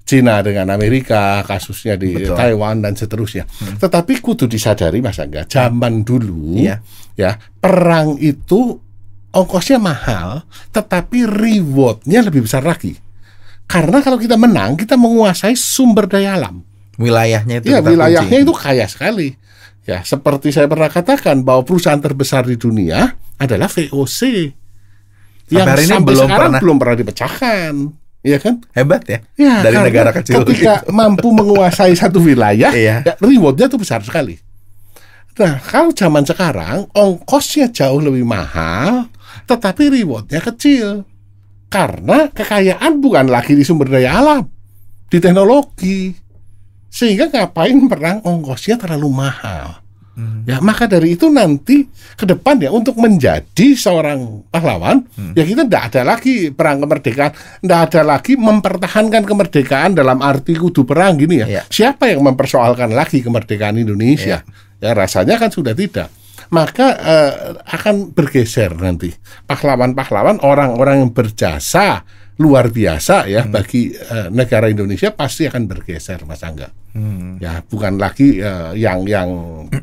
Cina 0.02 0.42
dengan 0.42 0.68
Amerika, 0.74 1.40
kasusnya 1.46 1.94
di 1.96 2.18
Betul. 2.18 2.36
Taiwan 2.36 2.82
dan 2.82 2.98
seterusnya. 2.98 3.46
Tetapi 3.78 4.18
kudu 4.18 4.50
disadari 4.50 4.98
Mas 5.00 5.16
Angga, 5.22 5.46
zaman 5.46 6.02
dulu 6.02 6.58
Iya. 6.58 6.82
ya, 7.16 7.38
perang 7.62 8.18
itu 8.18 8.76
ongkosnya 9.32 9.80
mahal, 9.80 10.44
tetapi 10.74 11.24
rewardnya 11.24 12.20
lebih 12.28 12.44
besar 12.44 12.66
lagi. 12.66 12.98
Karena 13.66 13.98
kalau 13.98 14.16
kita 14.16 14.36
menang, 14.36 14.76
kita 14.76 14.94
menguasai 14.94 15.54
sumber 15.54 16.04
daya 16.04 16.36
alam. 16.36 16.60
Wilayahnya 16.96 17.58
itu 17.58 17.68
Ya, 17.68 17.80
wilayahnya 17.80 18.28
kunci. 18.30 18.44
itu 18.44 18.52
kaya 18.52 18.84
sekali. 18.84 19.28
Ya, 19.82 20.00
seperti 20.02 20.52
saya 20.52 20.68
pernah 20.68 20.86
katakan 20.86 21.40
bahwa 21.40 21.64
perusahaan 21.64 21.98
terbesar 21.98 22.44
di 22.44 22.54
dunia 22.54 23.16
adalah 23.36 23.66
VOC. 23.66 24.52
Yang 25.48 25.66
hari 25.66 25.82
ini 25.82 25.90
sampai 25.90 26.06
belum 26.06 26.22
sekarang 26.22 26.38
pernah- 26.48 26.60
belum 26.60 26.76
pernah 26.78 26.96
dipecahkan. 26.96 27.74
Iya 28.22 28.38
kan? 28.38 28.54
hebat 28.70 29.02
ya. 29.02 29.18
Ya, 29.34 29.54
dari 29.60 29.82
negara 29.82 30.14
kecil 30.14 30.46
ketika 30.46 30.86
gitu. 30.86 30.94
mampu 30.94 31.34
menguasai 31.34 31.90
satu 31.92 32.22
wilayah, 32.22 32.70
Iya. 32.70 33.02
ya, 33.02 33.14
rewardnya 33.18 33.66
tuh 33.66 33.82
besar 33.82 33.98
sekali. 34.00 34.38
Nah, 35.34 35.58
kalau 35.58 35.90
zaman 35.90 36.22
sekarang 36.22 36.86
ongkosnya 36.92 37.72
jauh 37.72 37.98
lebih 37.98 38.22
mahal, 38.22 39.10
tetapi 39.44 39.90
rewardnya 39.90 40.38
kecil. 40.38 41.02
Karena 41.72 42.28
kekayaan 42.28 43.00
bukan 43.00 43.32
lagi 43.32 43.56
di 43.56 43.64
sumber 43.64 43.88
daya 43.88 44.20
alam, 44.20 44.44
di 45.08 45.16
teknologi. 45.16 46.12
Sehingga 46.92 47.32
ngapain 47.32 47.88
perang 47.88 48.20
ongkosnya 48.20 48.76
terlalu 48.76 49.08
mahal. 49.08 49.80
Hmm. 50.12 50.44
Ya, 50.44 50.60
maka 50.60 50.84
dari 50.84 51.16
itu 51.16 51.32
nanti 51.32 51.88
ke 52.20 52.28
depan 52.28 52.60
ya 52.60 52.68
untuk 52.68 53.00
menjadi 53.00 53.72
seorang 53.72 54.44
pahlawan, 54.52 55.08
Hmm. 55.16 55.32
ya 55.32 55.40
kita 55.40 55.64
tidak 55.64 55.88
ada 55.88 56.00
lagi 56.04 56.52
perang 56.52 56.84
kemerdekaan, 56.84 57.32
tidak 57.64 57.80
ada 57.88 58.00
lagi 58.04 58.36
mempertahankan 58.36 59.24
kemerdekaan 59.24 59.96
dalam 59.96 60.20
arti 60.20 60.52
kudu 60.52 60.84
perang 60.84 61.16
gini 61.16 61.40
ya. 61.40 61.46
Iya. 61.48 61.62
Siapa 61.64 62.12
yang 62.12 62.20
mempersoalkan 62.28 62.92
lagi 62.92 63.24
kemerdekaan 63.24 63.80
Indonesia? 63.80 64.44
Ya 64.84 64.90
rasanya 64.92 65.40
kan 65.40 65.48
sudah 65.48 65.72
tidak. 65.72 66.12
Maka 66.52 66.86
eh, 67.00 67.32
akan 67.64 68.12
bergeser 68.12 68.76
nanti 68.76 69.08
pahlawan-pahlawan 69.48 70.36
orang-orang 70.44 71.00
yang 71.00 71.10
berjasa 71.10 72.04
luar 72.36 72.68
biasa 72.68 73.24
ya 73.24 73.44
Hmm. 73.44 73.52
bagi 73.52 73.92
eh, 73.92 74.28
negara 74.28 74.68
Indonesia 74.68 75.12
pasti 75.12 75.48
akan 75.48 75.64
bergeser 75.64 76.24
Mas 76.24 76.44
Angga. 76.44 76.68
Hmm. 76.92 77.40
Ya, 77.40 77.64
bukan 77.64 77.96
lagi 77.96 78.36
eh, 78.36 78.72
yang 78.76 79.08
yang 79.08 79.30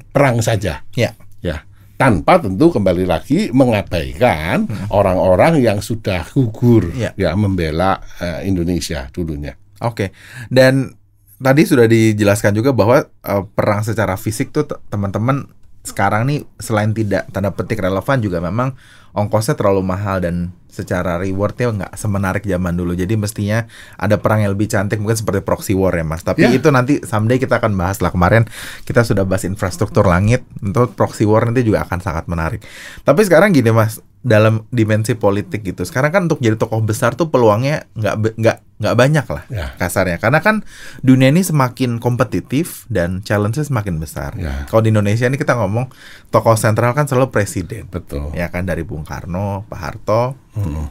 perang 0.10 0.40
saja. 0.40 0.86
Ya. 0.94 1.18
Ya, 1.40 1.64
tanpa 1.96 2.38
tentu 2.38 2.70
kembali 2.70 3.08
lagi 3.08 3.48
mengabaikan 3.50 4.68
orang-orang 4.92 5.64
yang 5.64 5.80
sudah 5.80 6.22
gugur 6.30 6.92
Ya. 6.94 7.16
ya 7.16 7.34
membela 7.34 7.98
eh, 8.20 8.46
Indonesia 8.46 9.10
dulunya. 9.10 9.56
Oke. 9.82 10.12
Dan 10.52 10.92
tadi 11.40 11.64
sudah 11.64 11.88
dijelaskan 11.88 12.54
juga 12.54 12.76
bahwa 12.76 13.02
eh, 13.02 13.44
perang 13.50 13.82
secara 13.82 14.20
fisik 14.20 14.52
tuh 14.52 14.68
te- 14.68 14.78
teman-teman 14.92 15.48
sekarang 15.82 16.28
nih 16.28 16.40
selain 16.60 16.92
tidak 16.92 17.32
tanda 17.32 17.50
petik 17.56 17.80
relevan 17.80 18.20
juga 18.20 18.44
memang 18.44 18.76
ongkosnya 19.16 19.56
terlalu 19.58 19.82
mahal 19.82 20.22
dan 20.22 20.54
secara 20.70 21.18
rewardnya 21.18 21.74
nggak 21.74 21.94
semenarik 21.98 22.44
zaman 22.46 22.78
dulu. 22.78 22.94
Jadi 22.94 23.18
mestinya 23.18 23.66
ada 23.98 24.22
perang 24.22 24.46
yang 24.46 24.54
lebih 24.54 24.70
cantik 24.70 25.02
mungkin 25.02 25.18
seperti 25.18 25.42
proxy 25.42 25.74
war 25.74 25.92
ya 25.98 26.06
mas. 26.06 26.22
Tapi 26.22 26.46
Ya. 26.46 26.54
itu 26.54 26.70
nanti 26.70 27.02
someday 27.02 27.42
kita 27.42 27.58
akan 27.58 27.74
bahas 27.74 28.00
lah 28.06 28.14
kemarin 28.14 28.46
kita 28.86 29.02
sudah 29.02 29.26
bahas 29.26 29.44
infrastruktur 29.50 30.06
langit. 30.06 30.46
Untuk 30.62 30.94
proxy 30.94 31.26
war 31.26 31.44
nanti 31.50 31.66
juga 31.66 31.84
akan 31.90 32.00
sangat 32.00 32.30
menarik. 32.30 32.62
Tapi 33.02 33.22
sekarang 33.26 33.50
gini 33.50 33.74
mas 33.74 33.98
dalam 34.20 34.68
dimensi 34.68 35.16
politik 35.16 35.64
gitu. 35.64 35.82
Sekarang 35.82 36.12
kan 36.12 36.22
untuk 36.28 36.40
jadi 36.40 36.56
tokoh 36.56 36.84
besar 36.84 37.16
tuh 37.16 37.28
peluangnya 37.28 37.88
nggak 37.96 38.36
nggak 38.36 38.58
nggak 38.80 38.96
banyak 38.96 39.26
lah 39.26 39.44
Ya. 39.48 39.68
kasarnya. 39.76 40.20
Karena 40.20 40.40
kan 40.40 40.64
dunia 41.00 41.28
ini 41.28 41.40
semakin 41.40 42.00
kompetitif 42.00 42.84
dan 42.88 43.24
challenge-nya 43.24 43.64
semakin 43.64 43.96
besar. 43.96 44.36
Ya. 44.36 44.68
Kalau 44.68 44.84
di 44.84 44.92
Indonesia 44.92 45.24
ini 45.24 45.36
kita 45.36 45.56
ngomong 45.56 45.88
tokoh 46.28 46.56
sentral 46.56 46.92
kan 46.92 47.08
selalu 47.08 47.32
presiden. 47.32 47.88
Betul. 47.88 48.32
Ya 48.34 48.48
kan 48.48 48.64
dari 48.64 48.84
Bung 48.84 49.04
Karno, 49.04 49.64
Pak 49.68 49.80
Harto, 49.80 50.36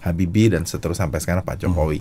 Habibie 0.00 0.49
dan 0.49 0.64
seterusnya 0.64 1.04
sampai 1.04 1.20
sekarang 1.20 1.44
Pak 1.44 1.61
Jokowi. 1.61 2.00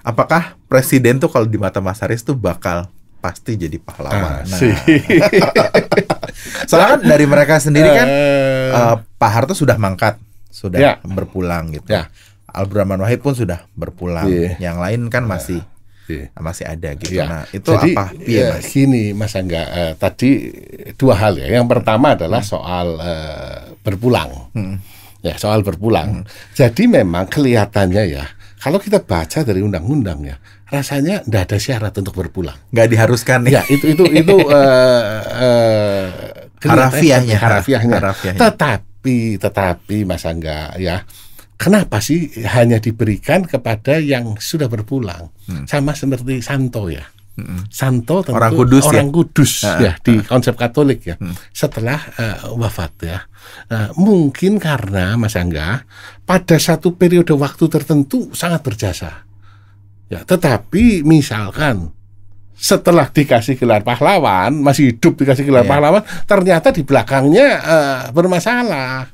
Apakah 0.00 0.60
presiden 0.68 1.16
tuh 1.16 1.32
kalau 1.32 1.48
di 1.48 1.56
mata 1.56 1.80
Mas 1.80 2.04
Haris 2.04 2.20
tuh 2.20 2.36
bakal 2.36 2.92
pasti 3.18 3.56
jadi 3.56 3.80
pahlawan? 3.80 4.44
Nah, 4.44 4.44
Asik. 4.44 4.76
soalnya 6.68 6.88
kan 6.96 7.00
dari 7.02 7.24
mereka 7.24 7.56
sendiri 7.56 7.88
kan 7.88 8.08
eh, 8.08 8.94
Pak 9.16 9.30
Harto 9.30 9.56
sudah 9.56 9.76
mangkat, 9.76 10.20
sudah 10.54 10.78
Ya. 10.78 10.92
berpulang 11.02 11.74
gitu. 11.74 11.90
Ya. 11.90 12.06
Abdurrahman 12.46 13.02
Wahid 13.02 13.18
pun 13.18 13.34
sudah 13.34 13.66
berpulang. 13.74 14.30
Iya. 14.30 14.54
Yang 14.62 14.76
lain 14.78 15.00
kan 15.10 15.26
masih 15.26 15.58
iya. 16.06 16.30
masih 16.38 16.70
ada 16.70 16.94
gitu. 16.94 17.18
Ya. 17.18 17.26
Nah, 17.26 17.42
itu 17.50 17.66
Jadi, 17.66 17.90
apa? 17.98 18.04
Piye, 18.14 18.38
ya, 18.38 18.46
Mas? 18.54 18.64
gini 18.70 19.04
Mas 19.10 19.34
Angga, 19.34 19.62
eh, 19.66 19.92
tadi 19.98 20.30
dua 20.94 21.18
hal 21.18 21.34
ya. 21.42 21.50
Yang 21.50 21.66
pertama 21.66 22.14
adalah 22.14 22.38
Hmm. 22.38 22.50
soal 22.54 22.86
eh, 23.02 23.58
berpulang. 23.82 24.30
Ya, 25.24 25.34
soal 25.34 25.66
berpulang. 25.66 26.22
Jadi 26.52 26.84
memang 26.86 27.26
kelihatannya 27.26 28.04
ya, 28.06 28.28
kalau 28.60 28.76
kita 28.78 29.00
baca 29.00 29.40
dari 29.40 29.58
undang-undangnya, 29.58 30.36
rasanya 30.68 31.24
tidak 31.24 31.42
ada 31.50 31.58
syarat 31.58 31.92
untuk 31.96 32.14
berpulang. 32.14 32.54
Nggak 32.70 32.88
diharuskan 32.92 33.38
Ya 33.48 33.64
itu 33.66 33.88
itu 33.90 34.04
itu 34.04 34.36
uh, 34.52 35.20
uh, 35.26 36.04
Harafiahnya. 36.60 37.36
harafiahnya. 37.40 37.96
Harafiahnya. 37.98 38.38
Tetapi 38.40 38.93
tetapi 39.36 40.08
Mas 40.08 40.24
Angga 40.24 40.72
ya, 40.80 41.04
kenapa 41.60 42.00
sih 42.00 42.32
hanya 42.48 42.80
diberikan 42.80 43.44
kepada 43.44 44.00
yang 44.00 44.40
sudah 44.40 44.70
berpulang? 44.70 45.28
Hmm. 45.44 45.68
Sama 45.68 45.92
seperti 45.92 46.40
Santo 46.40 46.88
ya. 46.88 47.04
Santo 47.66 48.22
tentu 48.22 48.38
Orang 48.38 48.54
kudus 48.54 48.86
ya? 48.86 48.90
orang 48.94 49.10
kudus 49.10 49.52
Ah, 49.66 49.78
ya 49.82 49.92
di 49.98 50.22
konsep 50.22 50.54
Katolik 50.54 51.02
ya. 51.02 51.18
Setelah 51.50 51.98
eh, 52.14 52.38
wafat 52.54 52.92
ya. 53.02 53.26
Nah, 53.74 53.90
mungkin 53.98 54.62
karena 54.62 55.18
Mas 55.18 55.34
Angga 55.34 55.82
pada 56.22 56.56
satu 56.62 56.94
periode 56.94 57.34
waktu 57.34 57.66
tertentu 57.66 58.30
sangat 58.30 58.62
berjasa. 58.62 59.26
Ya, 60.06 60.22
tetapi 60.22 61.02
misalkan 61.02 61.90
setelah 62.54 63.06
dikasih 63.06 63.54
gelar 63.54 63.82
pahlawan, 63.82 64.54
masih 64.56 64.90
hidup 64.90 65.14
dikasih 65.16 65.44
gelar 65.44 65.62
Iya. 65.62 65.70
pahlawan, 65.70 66.02
ternyata 66.24 66.70
di 66.70 66.82
belakangnya 66.82 67.46
eh, 67.60 68.00
bermasalah. 68.10 69.10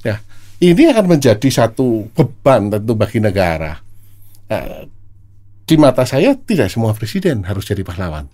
Ya, 0.00 0.22
ini 0.58 0.86
akan 0.86 1.04
menjadi 1.08 1.48
satu 1.48 2.06
beban 2.12 2.68
tentu 2.68 2.94
bagi 2.94 3.18
negara. 3.18 3.80
Eh, 4.46 4.86
di 5.64 5.76
mata 5.76 6.02
saya 6.02 6.32
tidak 6.32 6.68
semua 6.68 6.94
presiden 6.94 7.44
harus 7.44 7.64
jadi 7.64 7.82
pahlawan. 7.82 8.24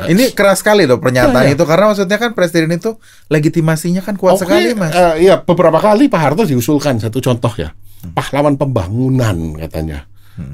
Eh, 0.00 0.10
Ini 0.10 0.32
keras 0.32 0.58
sekali 0.58 0.82
loh 0.82 0.98
pernyataan 0.98 1.44
Ya, 1.44 1.52
ya. 1.52 1.54
itu 1.54 1.62
karena 1.62 1.92
maksudnya 1.92 2.16
kan 2.16 2.32
presiden 2.32 2.72
itu 2.72 2.96
legitimasinya 3.28 4.00
kan 4.00 4.16
kuat 4.16 4.34
Oke, 4.34 4.48
sekali 4.48 4.72
mas. 4.72 4.90
eh, 4.90 5.28
ya 5.28 5.38
beberapa 5.38 5.78
kali 5.78 6.08
Pak 6.08 6.18
Harto 6.18 6.42
diusulkan 6.42 6.98
satu 6.98 7.20
contoh 7.20 7.52
ya, 7.54 7.70
pahlawan 8.10 8.56
pembangunan 8.56 9.36
katanya. 9.60 10.08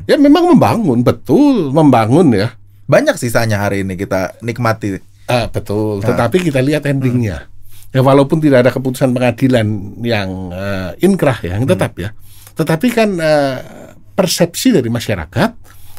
Ya 0.05 0.19
memang 0.19 0.51
membangun 0.51 1.01
betul, 1.01 1.71
membangun 1.71 2.35
ya. 2.35 2.51
Banyak 2.89 3.21
sisanya 3.21 3.61
hari 3.61 3.85
ini 3.85 4.01
kita 4.01 4.41
nikmati. 4.41 4.97
Ah, 5.29 5.53
betul. 5.53 6.01
Tetapi 6.01 6.41
kita 6.41 6.65
lihat 6.65 6.89
endingnya. 6.89 7.53
Ya 7.93 8.01
walaupun 8.01 8.41
tidak 8.41 8.65
ada 8.65 8.73
keputusan 8.73 9.13
pengadilan 9.13 9.69
yang 10.01 10.29
eh, 10.53 11.05
inkrah 11.05 11.37
ya, 11.45 11.61
yang 11.61 11.69
tetap 11.69 11.93
ya. 12.01 12.17
Tetapi 12.57 12.89
kan 12.89 13.13
eh, 13.21 13.57
persepsi 14.17 14.73
dari 14.73 14.89
masyarakat 14.89 15.51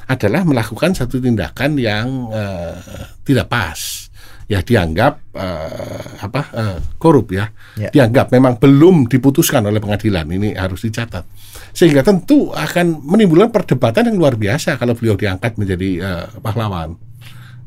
adalah 0.09 0.41
melakukan 0.41 0.97
satu 0.97 1.21
tindakan 1.21 1.77
yang 1.77 2.33
eh, 2.33 2.73
tidak 3.21 3.53
pas. 3.53 4.08
Ya 4.49 4.65
dianggap 4.65 5.29
eh, 5.37 6.25
apa 6.25 6.41
eh, 6.57 6.77
korup 6.97 7.29
ya. 7.29 7.53
Ya. 7.77 7.93
Dianggap 7.93 8.33
memang 8.33 8.57
belum 8.57 9.05
diputuskan 9.05 9.61
oleh 9.61 9.77
pengadilan. 9.77 10.25
Ini 10.25 10.57
harus 10.57 10.81
dicatat. 10.81 11.21
Sehingga 11.69 12.01
tentu 12.01 12.49
akan 12.49 13.05
menimbulkan 13.05 13.53
perdebatan 13.53 14.09
yang 14.09 14.17
luar 14.17 14.33
biasa 14.33 14.81
kalau 14.81 14.97
beliau 14.97 15.13
diangkat 15.13 15.53
menjadi 15.53 15.89
eh, 16.01 16.25
pahlawan. 16.41 16.97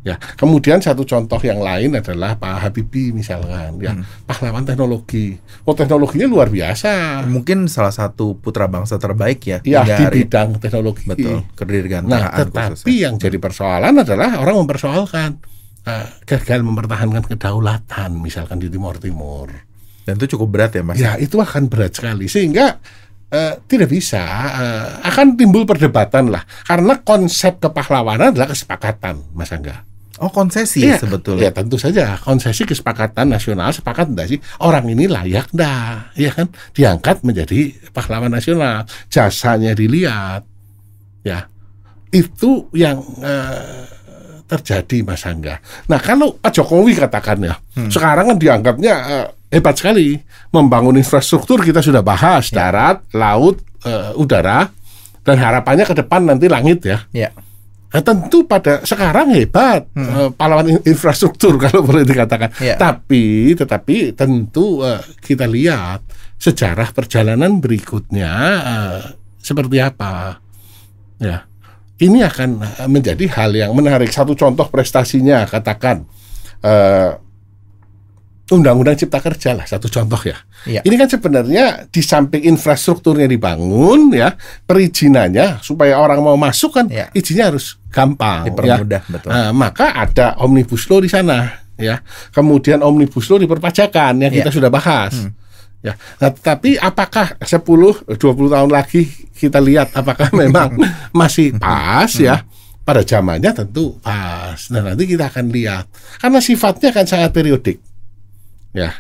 Ya, 0.03 0.19
kemudian 0.19 0.83
satu 0.83 1.07
contoh 1.07 1.39
yang 1.39 1.63
lain 1.63 1.95
adalah 1.95 2.35
Pak 2.35 2.67
Habibie 2.67 3.15
misalkan, 3.15 3.79
ya 3.79 3.95
pahlawan 4.27 4.67
teknologi. 4.67 5.39
Oh 5.63 5.79
teknologinya 5.79 6.27
luar 6.27 6.51
biasa. 6.51 7.23
Mungkin 7.31 7.71
salah 7.71 7.95
satu 7.95 8.35
putra 8.35 8.67
bangsa 8.67 8.99
terbaik 8.99 9.39
ya. 9.47 9.63
Ya 9.63 9.87
di 9.87 9.95
hari- 9.95 10.27
bidang 10.27 10.59
teknologi. 10.59 11.07
Betul. 11.07 11.47
Nah, 11.47 11.55
Kedirgantaraan 11.55 12.35
tetapi 12.35 12.75
khususnya. 12.75 12.99
yang 12.99 13.15
jadi 13.15 13.39
persoalan 13.39 13.95
adalah 14.03 14.43
orang 14.43 14.67
mempersoalkan 14.67 15.39
eh, 15.87 16.07
gagal 16.27 16.61
mempertahankan 16.63 17.25
kedaulatan 17.27 18.11
misalkan 18.19 18.59
di 18.63 18.69
Timur 18.71 18.99
Timur. 18.99 19.49
Dan 20.03 20.19
itu 20.19 20.35
cukup 20.35 20.49
berat 20.51 20.75
ya 20.75 20.83
mas. 20.83 20.99
Ya 20.99 21.15
itu 21.19 21.39
akan 21.39 21.71
berat 21.71 21.95
sekali. 21.95 22.27
Sehingga 22.27 22.79
eh, 23.31 23.55
tidak 23.67 23.89
bisa 23.91 24.23
eh, 24.59 24.87
akan 25.07 25.39
timbul 25.39 25.63
perdebatan 25.63 26.31
lah. 26.31 26.43
Karena 26.67 26.99
konsep 27.03 27.63
kepahlawanan 27.63 28.35
adalah 28.35 28.51
kesepakatan, 28.51 29.33
Mas 29.35 29.55
Angga. 29.55 29.87
Oh 30.23 30.31
konsesi 30.31 30.87
Iya, 30.87 31.03
sebetulnya. 31.03 31.49
Ya 31.49 31.51
tentu 31.51 31.81
saja. 31.81 32.15
Konsesi 32.21 32.63
kesepakatan 32.63 33.33
nasional 33.33 33.75
sepakat 33.75 34.13
enggak 34.13 34.29
sih? 34.31 34.39
Orang 34.63 34.87
ini 34.87 35.11
layak 35.11 35.51
dah, 35.51 36.15
ya 36.15 36.31
kan? 36.31 36.47
Diangkat 36.77 37.27
menjadi 37.27 37.75
pahlawan 37.91 38.31
nasional, 38.31 38.87
jasanya 39.11 39.75
dilihat, 39.75 40.47
ya. 41.27 41.51
Itu 42.15 42.71
yang 42.71 43.03
eh, 43.25 43.83
terjadi 44.53 45.01
Mas 45.01 45.25
Angga. 45.25 45.57
Nah 45.89 45.97
kalau 45.97 46.37
Pak 46.37 46.53
Jokowi 46.53 46.93
katakan 46.93 47.41
ya, 47.41 47.55
sekarang 47.89 48.35
kan 48.35 48.37
dianggapnya 48.37 48.95
eh, 49.09 49.27
hebat 49.49 49.77
sekali 49.77 50.21
membangun 50.53 51.01
infrastruktur 51.01 51.61
kita 51.61 51.81
sudah 51.81 52.05
bahas 52.05 52.53
darat, 52.53 53.01
laut, 53.17 53.61
eh, 53.85 54.13
udara, 54.15 54.69
dan 55.25 55.37
harapannya 55.41 55.89
ke 55.89 55.95
depan 55.97 56.29
nanti 56.29 56.47
langit 56.53 56.85
ya. 56.85 57.01
Ya. 57.13 57.31
Nah, 57.93 58.01
tentu 58.01 58.49
pada 58.49 58.81
sekarang 58.85 59.37
hebat 59.37 59.85
eh, 59.93 60.29
pahlawan 60.33 60.69
in- 60.69 60.85
infrastruktur 60.89 61.57
kalau 61.63 61.85
boleh 61.85 62.05
dikatakan. 62.05 62.53
Iya. 62.61 62.77
Tapi 62.77 63.53
tetapi 63.53 64.17
tentu 64.17 64.81
eh, 64.81 65.01
kita 65.21 65.45
lihat 65.45 66.01
sejarah 66.37 66.93
perjalanan 66.93 67.61
berikutnya 67.61 68.33
eh, 68.61 69.01
seperti 69.41 69.77
apa. 69.81 70.41
Ya. 71.21 71.45
Ini 71.99 72.19
akan 72.25 72.49
eh, 72.63 72.89
menjadi 72.89 73.25
hal 73.37 73.51
yang 73.53 73.77
menarik. 73.77 74.09
Satu 74.09 74.33
contoh 74.33 74.67
prestasinya 74.69 75.45
katakan 75.45 76.07
eh, 76.63 77.11
Undang-Undang 78.53 79.01
Cipta 79.01 79.17
Kerja 79.17 79.57
lah 79.57 79.65
satu 79.65 79.89
contoh 79.89 80.19
ya. 80.21 80.37
Iya. 80.69 80.81
Ini 80.85 80.95
kan 81.01 81.09
sebenarnya 81.09 81.65
di 81.89 82.03
samping 82.05 82.45
infrastrukturnya 82.45 83.25
dibangun 83.25 84.13
ya, 84.13 84.37
perizinannya 84.69 85.65
supaya 85.65 85.97
orang 85.97 86.21
mau 86.21 86.37
masuk 86.37 86.77
kan 86.77 86.87
Iya. 86.91 87.09
izinnya 87.17 87.49
harus 87.49 87.81
gampang 87.89 88.45
ya. 88.45 88.49
Dipermudah 88.53 89.03
betul. 89.09 89.31
Nah, 89.33 89.51
maka 89.57 89.97
ada 89.97 90.37
omnibus 90.37 90.85
law 90.91 91.01
di 91.01 91.09
sana 91.09 91.65
ya. 91.81 92.05
Kemudian 92.35 92.85
omnibus 92.85 93.25
law 93.33 93.41
di 93.41 93.49
perpajakan 93.49 94.21
yang 94.21 94.33
kita 94.35 94.53
Iya. 94.53 94.57
sudah 94.61 94.69
bahas. 94.69 95.17
Hmm. 95.17 95.33
Ya. 95.83 95.99
Nah, 96.23 96.31
tetapi 96.31 96.79
apakah 96.79 97.35
10 97.43 98.07
20 98.07 98.55
tahun 98.55 98.71
lagi 98.71 99.11
kita 99.35 99.59
lihat 99.59 99.91
apakah 99.99 100.31
memang 100.41 100.79
masih 101.11 101.59
pas 101.59 102.09
ya? 102.15 102.47
Pada 102.83 103.03
zamannya 103.03 103.51
tentu 103.51 103.99
pas. 103.99 104.59
Nah, 104.71 104.83
nanti 104.83 105.11
kita 105.11 105.27
akan 105.31 105.51
lihat. 105.51 105.91
Karena 106.23 106.39
sifatnya 106.39 106.91
kan 106.95 107.07
sangat 107.07 107.35
periodik. 107.35 107.83
Ya. 108.71 108.95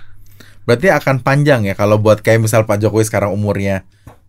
Berarti 0.67 0.91
akan 0.91 1.23
panjang 1.23 1.67
ya 1.67 1.75
kalau 1.75 1.99
buat 1.99 2.23
kayak 2.23 2.47
misal 2.47 2.63
Pak 2.67 2.79
Jokowi 2.83 3.03
sekarang 3.07 3.35
umurnya 3.35 3.83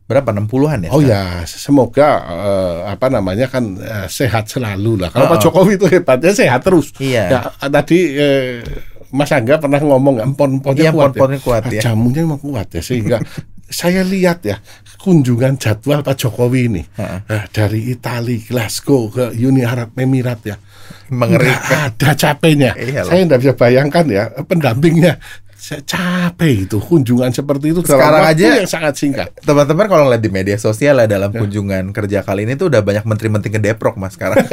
berapa 0.03 0.29
60-an 0.35 0.79
ya? 0.85 0.89
Oh 0.91 0.99
sekarang? 0.99 1.45
ya, 1.45 1.47
semoga 1.47 2.09
eh, 2.25 2.77
apa 2.91 3.07
namanya 3.07 3.47
kan 3.49 3.77
eh, 3.77 4.07
sehat 4.09 4.49
selalu 4.49 5.01
lah. 5.05 5.09
Kalau 5.13 5.29
Oh, 5.29 5.31
Pak. 5.37 5.41
Jokowi 5.41 5.73
itu 5.77 5.85
hebatnya 5.89 6.33
sehat 6.33 6.61
terus. 6.65 6.89
Iya. 6.97 7.23
Ya, 7.29 7.69
tadi 7.69 7.99
eh, 8.17 8.65
Mas 9.13 9.29
Angga 9.29 9.55
pernah 9.55 9.77
ngomong 9.77 10.17
empon-emponnya 10.19 10.83
Iya, 10.83 10.91
kuat. 10.91 11.13
empon-emponnya 11.13 11.37
ya. 11.37 11.45
kuat, 11.45 11.63
Ah, 11.63 11.71
ya. 11.71 11.81
Jamunya 11.83 12.21
memang 12.21 12.41
kuat 12.41 12.67
ya 12.67 12.81
sehingga 12.81 13.17
saya 13.69 14.01
lihat 14.01 14.41
ya 14.41 14.57
kunjungan 14.97 15.55
jadwal 15.55 16.01
Pak 16.01 16.15
Jokowi 16.15 16.61
ini 16.67 16.81
Heeh. 16.91 17.19
eh, 17.27 17.43
dari 17.49 17.89
Italia, 17.89 18.37
Glasgow 18.39 19.07
ke 19.07 19.25
Uni 19.35 19.61
Arab 19.61 19.93
Emirat 19.93 20.41
ya. 20.43 20.57
Mengerikan. 21.07 21.61
Nggak 21.61 21.83
ada 21.93 22.09
capeknya. 22.15 22.71
Iya 22.73 23.01
loh. 23.01 23.09
saya 23.09 23.21
tidak 23.23 23.39
bisa 23.39 23.53
bayangkan 23.53 24.05
ya 24.07 24.23
pendampingnya. 24.41 25.13
Saya 25.63 25.79
capek 25.81 26.67
itu 26.67 26.75
kunjungan 26.75 27.31
seperti 27.31 27.71
itu 27.71 27.79
dalam 27.79 27.95
Sekarang 27.95 28.21
waktu 28.21 28.35
aja- 28.43 28.59
yang 28.59 28.67
sangat 28.67 28.93
singkat. 28.93 29.31
Teman-teman 29.39 29.87
kalau 29.87 30.03
ngeliat 30.03 30.19
di 30.19 30.27
media 30.29 30.57
sosial 30.57 30.99
ya 30.99 31.07
dalam 31.07 31.31
Ya. 31.31 31.39
kunjungan 31.39 31.87
kerja 31.89 32.19
kali 32.19 32.43
ini 32.43 32.53
tuh 32.53 32.67
udah 32.67 32.83
banyak 32.83 33.01
menteri-menteri 33.01 33.47
ke 33.49 33.59
Depok 33.61 33.95
mas 33.95 34.11
sekarang. 34.11 34.43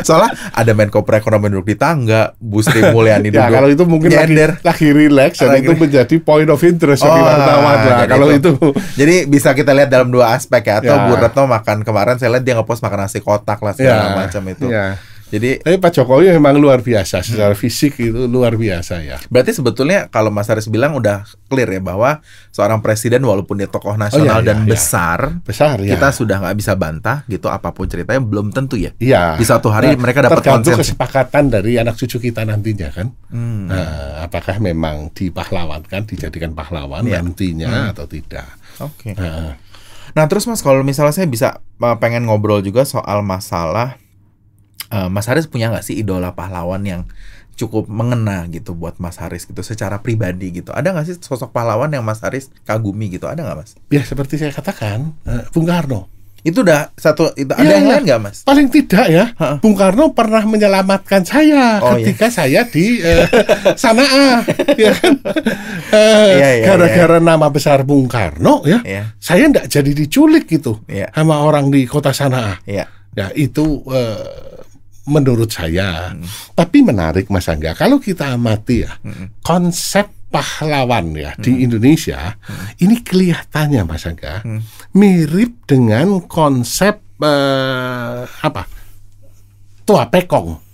Soalnya 0.00 0.32
ada 0.50 0.72
Menko 0.72 1.02
Perekonomian 1.02 1.52
duduk 1.52 1.68
di 1.68 1.76
tangga, 1.76 2.32
Bu 2.38 2.60
Sri 2.60 2.80
Mulyani 2.86 3.28
Ya 3.30 3.36
duduk 3.42 3.52
kalau 3.52 3.68
itu 3.68 3.84
mungkin 3.84 4.08
lagi, 4.10 4.32
nyender. 4.32 4.50
lagi 4.62 4.88
relax 4.90 5.32
dan 5.36 5.48
Lagi- 5.50 5.60
itu 5.62 5.72
menjadi 5.74 6.14
point 6.20 6.48
of 6.48 6.60
interest 6.62 7.00
bagi 7.02 7.20
wartawan. 7.20 7.60
Nah, 7.60 7.84
jadi 7.84 8.04
kalau 8.08 8.26
itu, 8.30 8.50
Jadi 8.96 9.14
bisa 9.26 9.52
kita 9.52 9.72
lihat 9.72 9.90
dalam 9.90 10.08
dua 10.08 10.32
aspek 10.32 10.62
ya. 10.62 10.80
Atau 10.80 10.94
Ya. 10.94 11.04
Bu 11.04 11.14
Retno 11.14 11.44
makan 11.44 11.78
kemarin 11.82 12.16
saya 12.16 12.32
lihat 12.32 12.44
dia 12.44 12.56
ngepost 12.56 12.80
makan 12.80 12.98
nasi 13.02 13.20
kotak 13.20 13.60
lah 13.60 13.72
segala 13.72 14.04
ya, 14.06 14.16
macam 14.16 14.42
itu. 14.46 14.66
ya. 14.66 14.96
Jadi 15.26 15.58
Tapi 15.58 15.76
Pak 15.82 15.90
Jokowi 15.90 16.30
memang 16.38 16.54
luar 16.54 16.86
biasa 16.86 17.18
secara 17.18 17.58
fisik 17.58 17.98
itu 17.98 18.30
luar 18.30 18.54
biasa 18.54 19.02
ya. 19.02 19.18
berarti 19.26 19.58
sebetulnya 19.58 20.06
kalau 20.06 20.30
Mas 20.30 20.46
Haris 20.46 20.70
bilang 20.70 20.94
udah 20.94 21.26
clear 21.50 21.66
ya 21.66 21.82
bahwa 21.82 22.22
seorang 22.54 22.78
presiden 22.78 23.26
walaupun 23.26 23.58
dia 23.58 23.66
tokoh 23.66 23.98
nasional 23.98 24.38
iya, 24.42 24.46
dan 24.54 24.62
iya. 24.62 24.70
besar, 24.70 25.42
Besar 25.42 25.82
ya. 25.82 25.98
kita 25.98 26.14
sudah 26.14 26.38
nggak 26.38 26.56
bisa 26.56 26.72
bantah 26.78 27.26
gitu 27.26 27.50
apa 27.50 27.74
pun 27.74 27.90
ceritanya 27.90 28.22
belum 28.22 28.54
tentu 28.54 28.78
ya. 28.78 28.94
Iya. 29.02 29.34
Di 29.34 29.42
suatu 29.42 29.66
hari 29.66 29.98
mereka 29.98 30.22
dapat 30.22 30.46
tergantung 30.46 30.78
konsen. 30.78 30.94
kesepakatan 30.94 31.44
dari 31.50 31.74
anak 31.74 31.98
cucu 31.98 32.22
kita 32.30 32.46
nantinya 32.46 32.88
kan. 32.94 33.10
Hmm. 33.26 33.66
Nah, 33.66 34.22
apakah 34.30 34.62
memang 34.62 35.10
dipahlawankan, 35.10 36.06
dijadikan 36.06 36.54
pahlawan 36.54 37.02
Iya. 37.02 37.18
nantinya 37.18 37.90
atau 37.90 38.06
tidak? 38.06 38.46
Oke. 38.78 39.10
Nah, 39.18 39.58
Nah 40.16 40.24
terus 40.32 40.48
Mas 40.48 40.64
kalau 40.64 40.80
misalnya 40.80 41.12
saya 41.12 41.28
bisa 41.28 41.60
uh, 41.76 41.96
pengen 42.00 42.24
ngobrol 42.24 42.64
juga 42.64 42.88
soal 42.88 43.20
masalah 43.20 44.00
uh, 44.88 45.08
Mas 45.08 45.26
Haris 45.26 45.46
punya 45.46 45.68
nggak 45.68 45.82
sih 45.82 45.96
idola 45.96 46.32
pahlawan 46.32 46.82
yang 46.82 47.02
cukup 47.56 47.88
mengena 47.88 48.44
gitu 48.46 48.76
buat 48.76 49.00
Mas 49.00 49.16
Haris 49.16 49.44
gitu 49.44 49.60
secara 49.60 49.98
pribadi 49.98 50.52
gitu. 50.52 50.70
Ada 50.70 50.92
nggak 50.92 51.06
sih 51.06 51.16
sosok 51.16 51.50
pahlawan 51.50 51.88
yang 51.88 52.04
Mas 52.04 52.20
Haris 52.20 52.52
kagumi 52.62 53.08
gitu? 53.08 53.24
Ada 53.24 53.40
nggak 53.40 53.56
Mas? 53.56 53.72
Ya 53.88 54.02
seperti 54.02 54.36
saya 54.36 54.52
katakan, 54.52 55.16
uh, 55.24 55.44
Bung 55.50 55.64
Karno. 55.64 56.12
Itu 56.44 56.62
udah 56.62 56.94
satu 56.94 57.34
itu 57.34 57.50
ada 57.50 57.58
Ya, 57.58 57.74
yang 57.74 57.84
ya. 57.84 57.90
lain 57.90 58.02
nggak 58.06 58.20
Mas? 58.22 58.36
Paling 58.44 58.68
tidak 58.68 59.06
ya, 59.08 59.34
Ha-ha. 59.34 59.58
Bung 59.58 59.74
Karno 59.74 60.14
pernah 60.14 60.44
menyelamatkan 60.44 61.26
saya 61.26 61.82
Oh, 61.82 61.98
ketika 61.98 62.30
saya 62.30 62.62
di 62.62 63.02
eh, 63.02 63.26
Sanaa, 63.82 64.46
ya 64.78 64.94
kan? 64.94 65.14
Eh, 65.90 66.30
Iya, 66.36 66.48
iya, 66.54 66.66
Gara-gara 66.66 67.18
nama 67.18 67.48
besar 67.48 67.82
Bung 67.82 68.06
Karno 68.06 68.62
ya, 68.62 68.78
Iya. 68.82 69.16
saya 69.18 69.48
tidak 69.48 69.66
jadi 69.66 69.90
diculik 69.96 70.46
gitu 70.46 70.86
Iya. 70.86 71.10
sama 71.10 71.40
orang 71.40 71.66
di 71.66 71.82
kota 71.82 72.14
Sanaa. 72.14 72.62
Iya. 72.62 72.86
Ya 73.16 73.26
itu 73.32 73.82
eh, 73.88 74.55
menurut 75.06 75.48
saya. 75.48 76.12
Hmm. 76.12 76.26
Tapi 76.52 76.82
menarik 76.82 77.30
Mas 77.30 77.46
Angga, 77.46 77.72
kalau 77.72 77.96
kita 77.96 78.34
amati 78.34 78.82
ya 78.82 78.92
konsep 79.40 80.10
pahlawan 80.26 81.14
ya 81.14 81.32
Hmm. 81.38 81.42
di 81.46 81.62
Indonesia 81.62 82.34
ini 82.76 82.98
kelihatannya 83.00 83.82
Mas 83.86 84.04
Angga 84.04 84.42
mirip 84.92 85.64
dengan 85.64 86.18
konsep 86.26 86.98
eh, 87.16 88.20
apa 88.26 88.62
tua 89.86 90.10
pekong. 90.10 90.65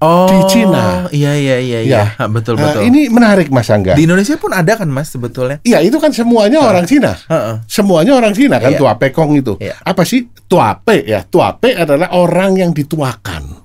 Oh, 0.00 0.24
Di 0.26 0.38
Cina. 0.48 1.04
Iya 1.12 1.36
iya 1.36 1.56
iya 1.60 1.80
iya. 1.84 1.96
Ya. 2.00 2.04
Ha, 2.16 2.24
betul 2.24 2.56
Nah, 2.56 2.72
betul. 2.72 2.88
ini 2.88 3.12
menarik 3.12 3.52
Mas 3.52 3.68
Angga. 3.68 3.92
Di 3.92 4.08
Indonesia 4.08 4.32
pun 4.34 4.48
ada 4.50 4.72
kan 4.72 4.88
Mas 4.88 5.12
sebetulnya? 5.12 5.60
Iya 5.60 5.84
itu 5.84 6.00
kan 6.00 6.08
semuanya 6.08 6.64
orang 6.64 6.88
Cina. 6.88 7.12
Heeh. 7.28 7.60
Semuanya 7.68 8.16
orang 8.16 8.32
Cina 8.32 8.56
kan 8.56 8.72
Iya. 8.72 8.80
tua 8.80 8.96
pekong 8.96 9.36
itu. 9.36 9.60
Iya. 9.60 9.76
Apa 9.84 10.00
sih 10.02 10.24
tuape 10.48 11.04
ya? 11.04 11.20
Tuape 11.22 11.76
adalah 11.76 12.16
orang 12.16 12.56
yang 12.56 12.72
dituakan. 12.72 13.60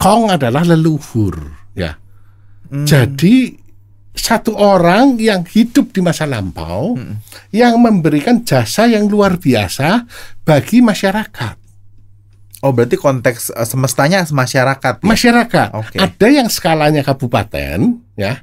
Kong 0.00 0.32
adalah 0.32 0.64
leluhur 0.64 1.36
ya. 1.76 1.92
Hmm. 2.72 2.88
Jadi 2.88 3.52
satu 4.16 4.56
orang 4.56 5.20
yang 5.20 5.44
hidup 5.44 5.92
di 5.92 6.00
masa 6.00 6.24
lampau 6.24 6.96
Hmm. 6.96 7.20
yang 7.52 7.76
memberikan 7.78 8.40
jasa 8.42 8.88
yang 8.88 9.06
luar 9.06 9.36
biasa 9.36 10.08
bagi 10.42 10.80
masyarakat. 10.80 11.67
Oh, 12.58 12.74
berarti 12.74 12.98
konteks 12.98 13.50
eh, 13.50 13.62
semestanya 13.62 14.26
masyarakat. 14.26 14.94
ya? 14.98 15.06
Masyarakat 15.06 15.68
Oke. 15.74 15.96
ada 15.96 16.26
yang 16.26 16.50
skalanya 16.50 17.02
kabupaten 17.02 18.02
ya. 18.14 18.42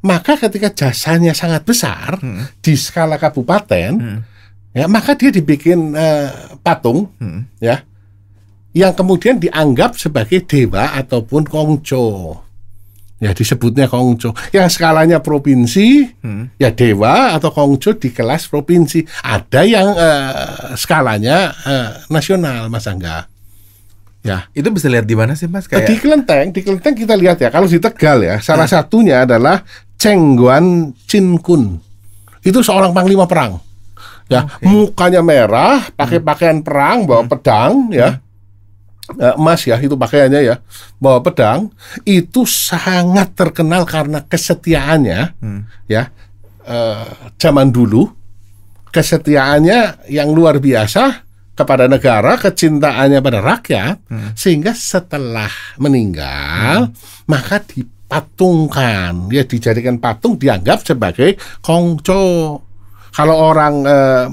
Maka 0.00 0.38
ketika 0.38 0.72
jasanya 0.72 1.36
sangat 1.36 1.66
besar 1.66 2.16
Hmm. 2.22 2.48
di 2.62 2.72
skala 2.72 3.20
kabupaten 3.20 3.90
Hmm. 4.00 4.20
ya 4.72 4.86
maka 4.86 5.12
dia 5.12 5.28
dibikin 5.28 5.92
eh, 5.92 6.30
patung 6.62 7.10
Hmm. 7.18 7.44
ya 7.58 7.84
yang 8.70 8.94
kemudian 8.94 9.36
dianggap 9.36 9.98
sebagai 9.98 10.46
dewa 10.46 10.94
ataupun 10.94 11.42
kongco 11.44 12.38
ya 13.20 13.34
disebutnya 13.34 13.90
kongco 13.90 14.32
yang 14.54 14.70
skalanya 14.70 15.20
provinsi 15.20 16.16
Hmm. 16.22 16.48
ya 16.56 16.72
dewa 16.72 17.36
atau 17.36 17.50
kongco 17.50 17.98
di 17.98 18.08
kelas 18.08 18.48
provinsi 18.48 19.04
ada 19.20 19.66
yang 19.66 19.90
eh, 19.92 20.32
skalanya 20.80 21.50
eh, 21.60 21.90
nasional 22.08 22.72
mas 22.72 22.88
angga 22.88 23.28
ya. 24.20 24.48
Itu 24.52 24.68
bisa 24.68 24.86
lihat 24.86 25.04
di 25.04 25.16
mana 25.16 25.32
sih 25.32 25.48
Mas? 25.48 25.64
di 25.64 25.76
Kayak 25.76 26.00
kelenteng 26.00 26.46
di 26.52 26.60
kelenteng 26.60 26.94
kita 26.94 27.14
lihat 27.16 27.40
ya 27.40 27.48
kalau 27.48 27.64
di 27.64 27.78
tegal 27.78 28.20
ya 28.20 28.36
salah 28.38 28.68
satunya 28.68 29.24
adalah 29.24 29.64
Cengguan 29.96 30.96
Cinkun 31.04 31.76
itu 32.40 32.58
seorang 32.60 32.92
panglima 32.92 33.28
perang. 33.28 33.60
Ya 34.30 34.46
mukanya 34.62 35.20
merah 35.20 35.90
pakai 35.92 36.22
pakaian 36.22 36.62
perang 36.62 37.04
bawa 37.04 37.26
pedang 37.26 37.90
ya. 37.90 38.22
Eh, 39.10 39.34
emas 39.34 39.66
ya 39.66 39.74
itu 39.76 39.98
pakaiannya 39.98 40.40
ya 40.40 40.56
bawa 40.96 41.18
pedang. 41.20 41.68
Itu 42.06 42.46
sangat 42.46 43.34
terkenal 43.34 43.82
karena 43.84 44.22
kesetiaannya 44.22 45.20
Hmm. 45.42 45.66
ya. 45.84 46.08
Eh, 46.62 47.04
zaman 47.36 47.74
dulu 47.74 48.06
kesetiaannya 48.94 50.06
yang 50.08 50.30
luar 50.30 50.58
biasa 50.58 51.26
kepada 51.60 51.84
negara 51.84 52.40
kecintaannya 52.40 53.20
pada 53.20 53.44
rakyat 53.44 53.96
sehingga 54.32 54.72
setelah 54.72 55.52
meninggal 55.76 56.88
maka 57.28 57.60
dipatungkan 57.60 59.28
ya 59.28 59.44
dijadikan 59.44 60.00
patung 60.00 60.40
dianggap 60.40 60.80
sebagai 60.82 61.36
kongco. 61.60 62.24
Kalau 63.10 63.36
orang 63.36 63.74
eh, 63.84 64.26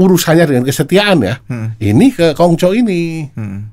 urusannya 0.00 0.44
dengan 0.48 0.64
kesetiaan 0.64 1.18
ya 1.20 1.34
Hmm. 1.46 1.76
ini 1.78 2.10
ke 2.10 2.32
kongco 2.34 2.72
ini. 2.72 3.28
Hmm. 3.36 3.68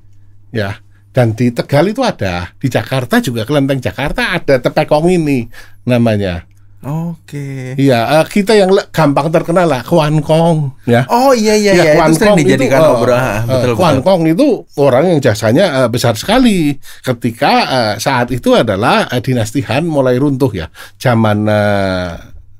ya 0.52 0.76
dan 1.10 1.34
di 1.34 1.50
Tegal 1.50 1.90
itu 1.90 2.02
ada. 2.06 2.54
Di 2.54 2.70
Jakarta 2.70 3.18
juga 3.18 3.42
kelenteng 3.42 3.82
Jakarta 3.82 4.34
ada 4.34 4.62
tepekong 4.62 5.10
ini 5.10 5.46
namanya 5.82 6.46
Oke. 6.80 7.76
iya 7.76 8.08
eh, 8.16 8.24
kita 8.24 8.52
yang 8.52 8.72
gampang 8.88 9.28
terkenal 9.28 9.64
lah 9.64 9.82
Kwan 9.82 10.20
Kong 10.20 10.80
ya 10.84 11.04
Oh 11.06 11.30
iya 11.30 11.52
iya 11.52 11.72
Ya, 11.72 11.82
iya 11.82 11.92
Kwan 11.94 12.08
itu 12.10 12.24
Kong 12.24 12.36
dijadikan 12.36 12.80
obrolan. 12.80 13.20
eh, 13.20 13.40
betul 13.46 13.72
Kwan 13.74 13.94
betul. 13.94 14.06
Kong 14.06 14.20
itu 14.26 14.46
orang 14.76 15.04
yang 15.06 15.18
jasanya 15.18 15.64
eh, 15.78 15.88
besar 15.88 16.14
sekali 16.14 16.72
ketika 17.00 17.52
eh, 17.68 17.94
saat 17.96 18.28
itu 18.30 18.52
adalah 18.52 19.04
eh, 19.06 19.20
dinasti 19.20 19.60
Han 19.62 19.84
mulai 19.84 20.16
runtuh 20.16 20.48
ya 20.50 20.72
zaman 20.96 21.44
eh, 21.44 22.10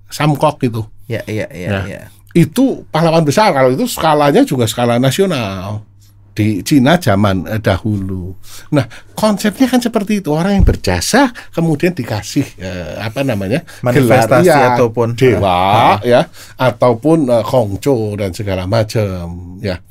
Samkok 0.06 0.61
itu 0.61 0.83
Iya 1.06 1.22
iya 1.24 1.46
iya 1.48 1.68
Ya. 1.68 1.80
iya. 1.85 2.00
itu 2.30 2.87
pahlawan 2.87 3.24
besar 3.24 3.50
kalau 3.50 3.72
itu 3.72 3.83
skalanya 3.85 4.44
juga 4.44 4.62
skala 4.64 4.96
nasional 4.96 5.83
di 6.31 6.62
Cina 6.62 6.95
zaman 6.97 7.45
eh, 7.45 7.59
dahulu. 7.59 8.33
Nah 8.71 8.87
konsepnya 9.12 9.66
kan 9.66 9.79
seperti 9.79 10.19
itu 10.19 10.31
orang 10.31 10.57
yang 10.57 10.64
berjasa 10.64 11.27
kemudian 11.51 11.90
dikasih 11.90 12.47
eh, 12.57 12.95
apa 12.97 13.21
namanya 13.21 13.66
Manifestasi 13.81 14.47
gelar, 14.47 14.47
ya, 14.47 14.59
ataupun- 14.73 15.14
dewa 15.14 15.61
ya 16.01 16.23
ataupun 16.57 17.29
eh, 17.29 17.43
kongco 17.43 18.14
dan 18.14 18.31
segala 18.31 18.64
macam 18.64 19.59
ya. 19.59 19.83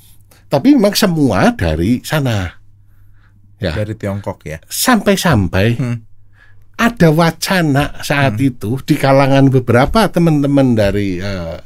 Tapi 0.47 0.73
memang 0.73 0.93
semua 0.93 1.53
dari 1.53 2.01
sana 2.01 2.49
ya 3.59 3.75
Dari 3.75 3.93
Tiongkok 3.93 4.39
ya. 4.43 4.57
sampai-sampai 4.65 5.67
Hmm. 5.75 5.97
ada 6.73 7.11
wacana 7.11 7.99
saat 8.01 8.39
itu 8.39 8.79
di 8.81 8.95
kalangan 8.95 9.51
beberapa 9.51 10.07
teman-teman 10.07 10.73
dari 10.73 11.19
eh, 11.19 11.59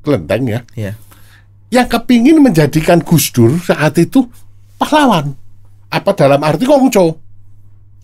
Kelenteng 0.00 0.44
ya 0.46 0.60
Iya. 0.74 0.92
Yang 1.74 1.84
kepingin 1.84 2.38
menjadikan 2.38 3.02
Gus 3.02 3.28
Dur 3.28 3.58
saat 3.58 3.98
itu 3.98 4.22
pahlawan. 4.76 5.34
Apa 5.88 6.10
dalam 6.12 6.38
arti 6.40 6.62
kongco? 6.62 7.18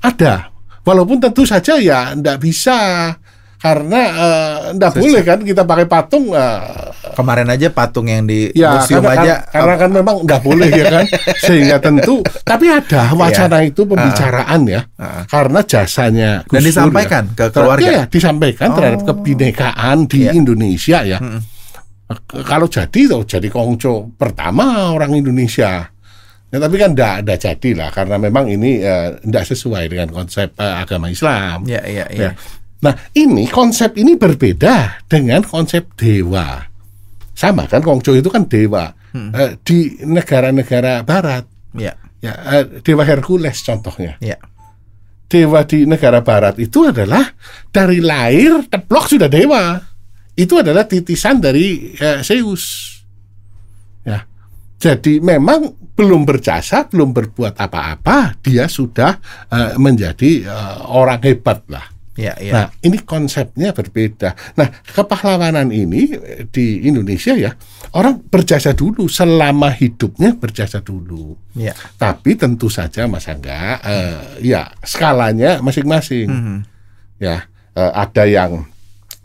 Ada. 0.01 0.51
Walaupun 0.81 1.21
tentu 1.21 1.45
saja 1.45 1.77
ya 1.77 2.11
ndak 2.13 2.41
bisa 2.41 3.13
karena 3.57 4.01
eh, 4.09 4.57
ndak 4.73 4.91
Sesa- 4.91 5.03
boleh 5.03 5.23
kan 5.23 5.39
kita 5.39 5.63
pakai 5.63 5.85
patung 5.85 6.33
eh, 6.33 6.89
Kemarin 7.13 7.45
aja 7.47 7.69
patung 7.69 8.09
yang 8.09 8.25
di 8.25 8.49
ya 8.51 8.73
museum 8.75 9.05
karena, 9.05 9.21
aja 9.21 9.35
karena 9.45 9.75
kan 9.77 9.91
memang 9.93 10.17
nggak 10.25 10.41
boleh 10.41 10.71
ya 10.71 10.85
kan 10.89 11.05
sehingga 11.45 11.77
tentu 11.77 12.25
tapi 12.41 12.73
ada 12.73 13.13
wacana 13.13 13.61
Iya. 13.61 13.69
itu 13.69 13.85
pembicaraan 13.85 14.61
ya 14.65 14.81
Ah. 14.97 15.29
karena 15.29 15.61
jasanya 15.61 16.31
Dan 16.41 16.49
Gus 16.49 16.57
Dur 16.57 16.69
disampaikan 16.73 17.25
ya. 17.27 17.37
ke 17.37 17.45
keluarga? 17.53 17.85
iya, 17.85 18.03
disampaikan 18.09 18.69
terhadap 18.73 19.01
Oh. 19.03 19.07
kebinekaan 19.13 19.97
di 20.09 20.21
Iya. 20.25 20.31
Indonesia 20.33 20.99
ya 21.05 21.19
Mm-mm. 21.21 21.41
Kalau 22.27 22.67
jadi 22.67 23.01
tuh 23.07 23.23
jadi 23.23 23.47
kongco 23.47 24.19
pertama 24.19 24.91
orang 24.91 25.15
Indonesia 25.15 25.87
ya, 26.51 26.59
tapi 26.59 26.75
kan 26.75 26.91
enggak 26.99 27.23
ada 27.23 27.35
jadi 27.39 27.71
lah 27.79 27.89
karena 27.95 28.19
memang 28.19 28.51
ini 28.51 28.83
tidak 29.23 29.45
sesuai 29.47 29.85
dengan 29.87 30.11
konsep 30.11 30.51
eh, 30.59 30.75
agama 30.75 31.07
Islam 31.07 31.63
Iya 31.71 31.83
iya 31.87 32.07
iya. 32.11 32.23
Ya. 32.27 32.31
nah 32.83 32.99
ini 33.15 33.47
konsep 33.47 33.95
ini 33.95 34.19
berbeda 34.19 35.07
dengan 35.07 35.47
konsep 35.47 35.95
dewa 35.95 36.67
sama 37.31 37.71
kan 37.71 37.79
kongco 37.79 38.19
itu 38.19 38.27
kan 38.27 38.47
dewa 38.51 38.91
Hmm. 39.11 39.35
Eh, 39.35 39.59
di 39.67 39.99
negara-negara 40.07 41.03
barat 41.03 41.43
Iya. 41.75 41.99
ya 42.23 42.31
eh, 42.55 42.79
dewa 42.79 43.03
Hercules 43.03 43.59
contohnya 43.59 44.15
Iya. 44.23 44.39
dewa 45.27 45.67
di 45.67 45.83
negara 45.83 46.23
barat 46.23 46.59
itu 46.63 46.87
adalah 46.87 47.27
dari 47.71 47.99
lahir 47.99 48.67
teplok 48.67 49.11
sudah 49.11 49.27
dewa. 49.27 49.79
Itu 50.41 50.65
adalah 50.65 50.89
titisan 50.89 51.37
dari 51.37 51.93
eh, 52.01 52.25
Zeus. 52.25 52.97
Ya. 54.09 54.25
Jadi 54.81 55.21
memang 55.21 55.77
belum 55.93 56.25
berjasa, 56.25 56.89
belum 56.89 57.13
berbuat 57.13 57.61
apa-apa, 57.61 58.41
dia 58.41 58.65
sudah 58.65 59.21
eh, 59.53 59.77
menjadi 59.77 60.49
eh, 60.49 60.77
orang 60.89 61.21
hebat 61.21 61.61
lah. 61.69 62.01
Iya 62.21 62.35
iya. 62.37 62.53
Nah, 62.53 62.67
ini 62.85 63.01
konsepnya 63.01 63.73
berbeda. 63.73 64.57
Nah, 64.61 64.69
kepahlawanan 64.83 65.73
ini 65.73 66.17
eh, 66.17 66.45
di 66.49 66.85
Indonesia 66.85 67.33
ya, 67.33 67.53
orang 67.97 68.21
berjasa 68.25 68.77
dulu 68.77 69.09
selama 69.09 69.73
hidupnya 69.73 70.37
berjasa 70.37 70.85
dulu. 70.85 71.37
Iya. 71.57 71.73
Tapi 71.97 72.37
tentu 72.37 72.69
saja 72.69 73.09
Mas 73.09 73.29
Angga, 73.29 73.81
eh, 73.81 74.21
ya 74.45 74.69
skalanya 74.85 75.61
masing-masing. 75.61 76.29
Mhm. 76.29 76.59
Ya, 77.21 77.47
eh, 77.77 77.93
ada 77.93 78.25
yang 78.25 78.69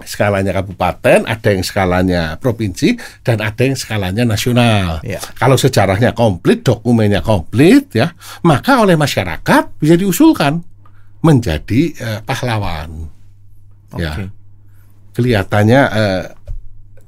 skalanya 0.04 0.52
kabupaten, 0.52 1.24
ada 1.24 1.50
yang 1.56 1.64
skalanya 1.64 2.36
provinsi, 2.36 3.00
dan 3.24 3.40
ada 3.40 3.62
yang 3.64 3.80
skalanya 3.80 4.28
nasional. 4.28 5.00
Iya. 5.08 5.24
Kalau 5.40 5.56
sejarahnya 5.56 6.12
komplit, 6.12 6.68
dokumennya 6.68 7.24
komplit, 7.24 7.96
ya, 7.96 8.12
maka 8.44 8.84
oleh 8.84 9.00
masyarakat 9.00 9.80
bisa 9.80 9.96
diusulkan 9.96 10.60
menjadi 11.24 11.82
eh, 11.96 12.20
pahlawan. 12.28 13.08
Oke. 13.96 14.04
Ya. 14.04 14.28
Kelihatannya 15.16 15.82
eh, 15.96 16.24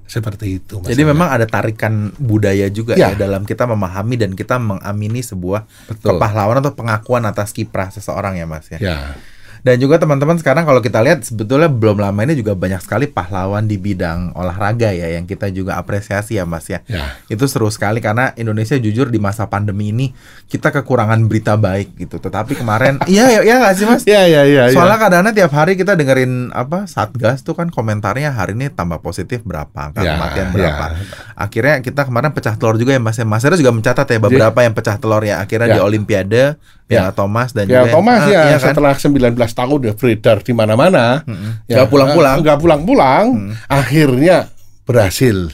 seperti 0.07 0.63
itu. 0.63 0.79
Mas 0.79 0.87
Jadi 0.87 1.03
memang 1.03 1.27
ada 1.27 1.43
tarikan 1.43 2.15
budaya 2.15 2.71
juga 2.71 2.95
Ya. 2.95 3.11
ya. 3.11 3.19
dalam 3.27 3.43
kita 3.43 3.67
memahami 3.67 4.15
dan 4.15 4.31
kita 4.31 4.55
mengamini 4.55 5.19
sebuah 5.19 5.67
Betul. 5.91 6.15
kepahlawanan 6.15 6.63
atau 6.63 6.73
pengakuan 6.79 7.27
atas 7.27 7.51
kiprah 7.51 7.91
seseorang 7.91 8.39
ya 8.39 8.47
Mas 8.47 8.71
ya. 8.71 8.79
ya. 8.79 8.97
Dan 9.61 9.77
juga 9.77 9.97
teman-teman 9.97 10.35
sekarang 10.35 10.63
kalau 10.63 10.79
kita 10.79 10.99
lihat 10.99 11.21
sebetulnya 11.21 11.67
belum 11.67 11.97
lama 11.97 12.19
ini 12.21 12.33
juga 12.33 12.53
banyak 12.53 12.79
sekali 12.79 13.05
pahlawan 13.05 13.63
di 13.63 13.75
bidang 13.75 14.33
olahraga 14.33 14.89
ya 14.89 15.11
yang 15.11 15.23
kita 15.23 15.49
juga 15.49 15.75
apresiasi 15.75 16.35
ya 16.35 16.43
Mas 16.43 16.65
ya. 16.65 16.81
Ya. 16.85 17.15
Itu 17.25 17.45
seru 17.45 17.67
sekali 17.67 17.97
karena 17.97 18.33
Indonesia 18.33 18.75
jujur 18.75 19.07
di 19.07 19.17
masa 19.17 19.45
pandemi 19.45 19.89
ini 19.89 20.11
kita 20.45 20.69
kekurangan 20.71 21.19
berita 21.25 21.55
baik 21.55 21.97
gitu. 21.97 22.17
Tetapi 22.17 22.55
kemarin 22.55 23.01
iya 23.11 23.29
ya, 23.29 23.41
ya 23.43 23.55
nggak 23.59 23.73
sih 23.73 23.85
Mas? 23.85 24.01
Ya, 24.03 24.23
ya, 24.23 24.43
ya. 24.43 24.69
Soalnya 24.71 24.97
kadang-kadang 24.97 25.35
tiap 25.35 25.51
hari 25.51 25.73
kita 25.73 25.93
dengerin 25.93 26.49
apa 26.51 26.85
Satgas 26.85 27.41
tuh 27.41 27.53
kan 27.53 27.67
komentarnya 27.67 28.31
hari 28.31 28.53
ini 28.53 28.69
tambah 28.69 28.99
positif 28.99 29.43
berapa, 29.43 29.69
angka 29.73 30.01
Ya, 30.01 30.15
kematian 30.15 30.47
ya. 30.47 30.53
berapa. 30.53 30.85
Akhirnya 31.35 31.75
kita 31.81 32.01
kemarin 32.03 32.31
pecah 32.31 32.55
telur 32.55 32.77
juga 32.77 32.95
ya 32.95 33.01
Mas. 33.01 33.15
ya. 33.15 33.25
Mas 33.25 33.43
Heru 33.43 33.55
juga 33.55 33.71
mencatat 33.71 34.07
ya 34.07 34.17
beberapa 34.17 34.59
yang 34.61 34.73
pecah 34.73 34.97
telur 34.97 35.21
ya 35.21 35.39
akhirnya 35.39 35.67
Ya. 35.67 35.75
di 35.77 35.81
Olimpiade 35.83 36.55
Piala 36.87 37.11
Thomas 37.11 37.51
dan 37.51 37.67
Ya 37.67 37.83
juga 37.83 37.99
Thomas 37.99 38.21
Ah, 38.23 38.31
ya 38.31 38.41
kan? 38.55 38.71
setelah 38.71 38.93
19 38.95 39.35
tahun 39.35 39.75
udah 39.83 39.93
beredar 39.93 40.37
di 40.39 40.53
mana-mana. 40.55 41.21
Mm-mm. 41.27 41.67
Ya, 41.67 41.83
pulang-pulang. 41.83 42.39
nggak 42.39 42.57
pulang-pulang. 42.57 43.25
Akhirnya 43.67 44.47
berhasil 44.83 45.51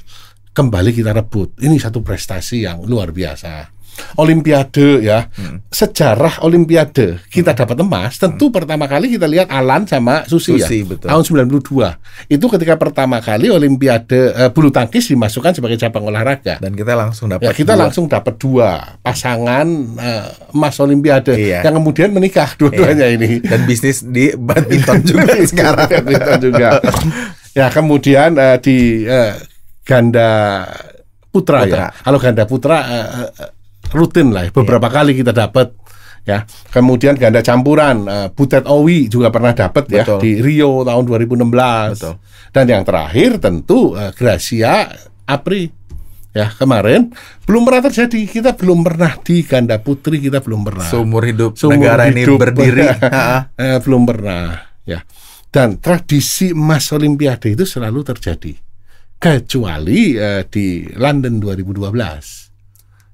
kembali 0.52 0.94
kita 0.94 1.10
rebut. 1.12 1.58
Ini 1.58 1.74
satu 1.78 2.06
prestasi 2.06 2.64
yang 2.64 2.86
luar 2.86 3.10
biasa. 3.10 3.74
Olimpiade 4.14 5.02
ya, 5.02 5.26
sejarah 5.68 6.42
Olimpiade 6.42 7.18
kita 7.28 7.52
dapat 7.52 7.78
emas. 7.78 8.16
Tentu 8.16 8.50
pertama 8.50 8.86
kali 8.86 9.10
kita 9.10 9.26
lihat 9.26 9.50
Alan 9.50 9.84
sama 9.84 10.22
Susi, 10.24 10.54
Susi, 10.56 10.82
ya, 10.82 10.88
betul. 10.88 11.08
tahun 11.10 11.24
92. 11.50 12.30
Itu 12.30 12.46
ketika 12.48 12.76
pertama 12.76 13.18
kali 13.20 13.50
Olimpiade 13.50 14.32
eh, 14.32 14.50
bulu 14.50 14.70
tangkis 14.70 15.10
dimasukkan 15.10 15.58
sebagai 15.58 15.78
cabang 15.78 16.06
olahraga. 16.06 16.58
dan 16.58 16.72
kita 16.72 16.94
langsung 16.94 17.28
dapat 17.28 17.44
Ya, 17.44 17.52
kita 17.52 17.74
dua. 17.74 17.82
langsung 17.84 18.06
dapat 18.06 18.36
dua 18.38 18.70
pasangan 19.02 19.66
eh, 19.96 20.26
emas 20.52 20.76
Olimpiade 20.78 21.34
Iya. 21.34 21.66
yang 21.66 21.76
kemudian 21.76 22.10
menikah 22.10 22.54
dua-duanya 22.54 23.10
ini. 23.10 23.42
dan 23.42 23.66
bisnis 23.66 24.06
di 24.06 24.30
badminton 24.34 25.02
juga 25.10 25.34
sekarang. 25.42 25.90
Badminton 25.90 26.40
juga. 26.44 26.70
ya 27.52 27.68
kemudian 27.70 28.38
eh, 28.38 28.58
di 28.58 28.78
eh, 29.04 29.34
ganda 29.84 30.64
putra, 31.28 31.66
Putra. 31.66 31.90
ya. 31.90 31.90
Kalau 32.00 32.18
ganda 32.18 32.44
putra 32.46 32.78
eh, 32.86 33.08
eh, 33.42 33.50
rutin 33.94 34.34
lah, 34.34 34.50
ya. 34.50 34.52
beberapa 34.52 34.90
kali 34.90 35.14
kita 35.14 35.32
dapat. 35.32 35.72
Ya, 36.24 36.48
kemudian 36.72 37.20
ganda 37.20 37.44
campuran, 37.44 38.08
eh, 38.08 38.28
Butet 38.32 38.64
Owi 38.64 39.12
juga 39.12 39.28
pernah 39.28 39.52
dapat 39.52 39.92
ya 39.92 40.08
di 40.24 40.40
Rio 40.40 40.88
tahun 40.88 41.04
2016. 41.04 42.00
Betul. 42.00 42.16
Dan 42.56 42.66
yang 42.72 42.84
terakhir 42.88 43.44
tentu 43.44 43.94
eh, 44.00 44.16
Gracia 44.16 44.88
Apri. 45.28 45.68
Ya, 46.34 46.50
kemarin 46.50 47.12
belum 47.44 47.68
pernah 47.68 47.92
terjadi. 47.92 48.24
Kita 48.26 48.56
belum 48.56 48.88
pernah 48.88 49.20
di 49.20 49.44
ganda 49.44 49.78
putri 49.84 50.24
kita 50.24 50.40
belum 50.40 50.64
pernah. 50.64 50.88
Seumur 50.88 51.28
hidup 51.28 51.60
Seumur 51.60 51.78
negara 51.78 52.08
ini 52.08 52.24
hidup. 52.24 52.40
berdiri. 52.40 52.88
Ha-ha. 53.04 53.54
Eh, 53.54 53.78
belum 53.84 54.08
pernah 54.08 54.74
ya 54.88 55.04
dan 55.54 55.78
tradisi 55.78 56.50
emas 56.50 56.90
olimpiade 56.90 57.54
itu 57.54 57.62
selalu 57.62 58.02
terjadi 58.02 58.58
kecuali 59.22 60.18
eh, 60.18 60.44
di 60.50 60.90
London 60.98 61.38
2012 61.38 62.53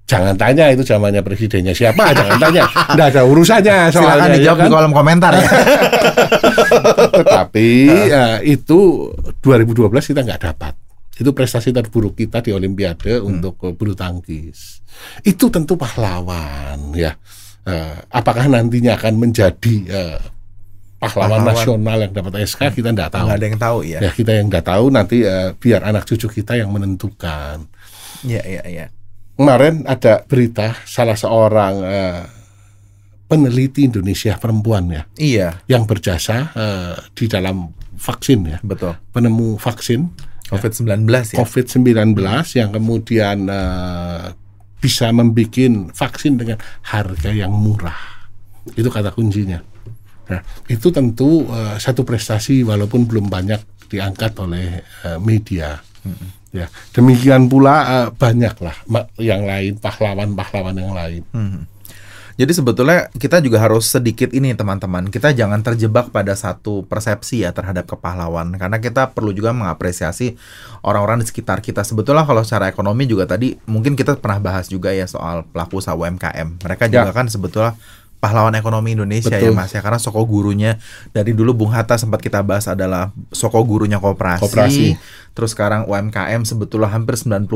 jangan 0.10 0.34
tanya 0.34 0.66
itu 0.68 0.82
zamannya 0.82 1.22
presidennya 1.22 1.70
siapa 1.72 2.10
jangan 2.12 2.42
tanya 2.42 2.66
nggak 2.66 3.08
ada 3.12 3.22
urusannya 3.24 3.78
Silakan 3.88 3.94
soalnya 3.94 4.26
ya 4.28 4.36
dijawab 4.36 4.58
kan? 4.58 4.66
di 4.66 4.72
kolom 4.72 4.92
komentar 4.92 5.32
ya. 5.32 5.46
tetapi 7.16 7.70
eh, 8.10 8.38
itu 8.50 8.80
2012 9.40 9.70
kita 10.08 10.22
nggak 10.24 10.42
dapat 10.44 10.74
itu 11.14 11.30
prestasi 11.30 11.70
terburuk 11.70 12.16
kita 12.16 12.40
di 12.40 12.50
Olimpiade 12.50 13.20
Hmm. 13.20 13.38
untuk 13.38 13.62
eh, 13.62 13.72
bulu 13.72 13.94
tangkis 13.94 14.82
itu 15.22 15.46
tentu 15.48 15.76
pahlawan 15.76 16.92
ya 16.94 17.14
Eh, 17.60 17.96
apakah 18.10 18.50
nantinya 18.50 18.96
akan 18.96 19.20
menjadi 19.20 19.76
eh, 19.86 20.18
pahlawan, 20.98 21.38
Pahlawan. 21.38 21.46
nasional 21.46 21.98
yang 22.00 22.14
dapat 22.14 22.42
SK 22.42 22.72
kita 22.74 22.90
nggak 22.90 23.12
tahu 23.12 23.28
Nggak 23.28 23.38
ada 23.38 23.46
yang 23.46 23.60
tahu 23.60 23.78
ya. 23.84 24.00
ya 24.00 24.10
kita 24.10 24.32
yang 24.32 24.48
nggak 24.48 24.66
tahu 24.66 24.86
nanti 24.90 25.18
eh, 25.22 25.54
biar 25.54 25.84
anak 25.84 26.04
cucu 26.04 26.32
kita 26.32 26.56
yang 26.56 26.72
menentukan 26.72 27.68
Iya, 28.20 28.42
iya, 28.42 28.64
iya. 28.66 28.86
Kemarin 29.40 29.88
ada 29.88 30.20
berita 30.28 30.76
salah 30.84 31.16
seorang 31.16 31.76
eh, 31.88 32.22
peneliti 33.32 33.88
Indonesia 33.88 34.36
perempuan 34.36 34.92
ya. 34.92 35.08
Iya, 35.16 35.50
yang 35.72 35.88
berjasa 35.88 36.52
eh, 36.52 36.96
di 37.16 37.32
dalam 37.32 37.72
vaksin 37.96 38.40
ya. 38.44 38.60
Betul. 38.60 39.00
penemu 39.16 39.56
vaksin. 39.56 40.28
COVID-19 40.50 41.08
ya. 41.08 41.38
COVID-19 41.40 42.20
yang 42.58 42.70
kemudian 42.76 43.48
eh, 43.48 44.36
bisa 44.84 45.08
membuat 45.16 45.96
vaksin 45.96 46.36
dengan 46.36 46.60
harga 46.84 47.32
yang 47.32 47.56
murah. 47.56 48.28
Itu 48.76 48.92
kata 48.92 49.16
kuncinya. 49.16 49.64
Nah 50.30 50.42
itu 50.68 50.92
tentu 50.92 51.48
eh, 51.48 51.80
satu 51.80 52.04
prestasi 52.04 52.68
walaupun 52.68 53.08
belum 53.08 53.32
banyak 53.32 53.88
diangkat 53.88 54.36
oleh 54.42 54.84
eh, 54.84 55.20
media 55.22 55.80
ya 56.52 56.66
demikian 56.92 57.46
pula 57.46 57.76
eh, 57.86 58.08
banyaklah 58.12 58.74
yang 59.18 59.44
lain 59.44 59.78
pahlawan-pahlawan 59.78 60.74
yang 60.74 60.94
lain 60.94 61.24
Hmm. 61.30 61.70
Jadi 62.40 62.56
sebetulnya 62.56 63.12
kita 63.12 63.44
juga 63.44 63.60
harus 63.60 63.84
sedikit 63.84 64.32
ini 64.32 64.56
teman-teman. 64.56 65.12
Kita 65.12 65.36
jangan 65.36 65.60
terjebak 65.60 66.08
pada 66.08 66.32
satu 66.40 66.88
persepsi 66.88 67.44
ya 67.44 67.52
terhadap 67.52 67.84
kepahlawan 67.84 68.56
karena 68.56 68.80
kita 68.80 69.12
perlu 69.12 69.36
juga 69.36 69.52
mengapresiasi 69.52 70.40
orang-orang 70.80 71.20
di 71.20 71.28
sekitar 71.28 71.60
kita. 71.60 71.84
Sebetulnya 71.84 72.24
kalau 72.24 72.40
secara 72.48 72.72
ekonomi 72.72 73.04
juga 73.04 73.28
tadi 73.28 73.60
mungkin 73.68 74.00
kita 74.00 74.16
pernah 74.16 74.40
bahas 74.40 74.72
juga 74.72 74.96
ya 74.96 75.04
soal 75.04 75.44
pelaku 75.52 75.84
usaha 75.84 75.92
UMKM. 75.92 76.64
Mereka 76.64 76.88
juga 76.88 77.12
Ya. 77.12 77.18
kan 77.20 77.28
sebetulnya 77.28 77.76
pahlawan 78.20 78.52
ekonomi 78.60 79.00
Indonesia 79.00 79.32
ya 79.32 79.50
Betul. 79.50 79.56
Mas 79.56 79.72
ya 79.72 79.80
karena 79.80 79.96
soko 79.96 80.20
gurunya 80.28 80.76
dari 81.16 81.32
dulu 81.32 81.56
Bung 81.56 81.72
Hatta 81.72 81.96
sempat 81.96 82.20
kita 82.20 82.44
bahas 82.44 82.68
adalah 82.68 83.16
soko 83.32 83.64
gurunya 83.64 83.98
koperasi. 83.98 84.44
Koperasi. 84.44 84.86
Terus 85.32 85.56
sekarang 85.56 85.88
UMKM 85.88 86.44
sebetulnya 86.44 86.92
hampir 86.92 87.16
90% 87.16 87.48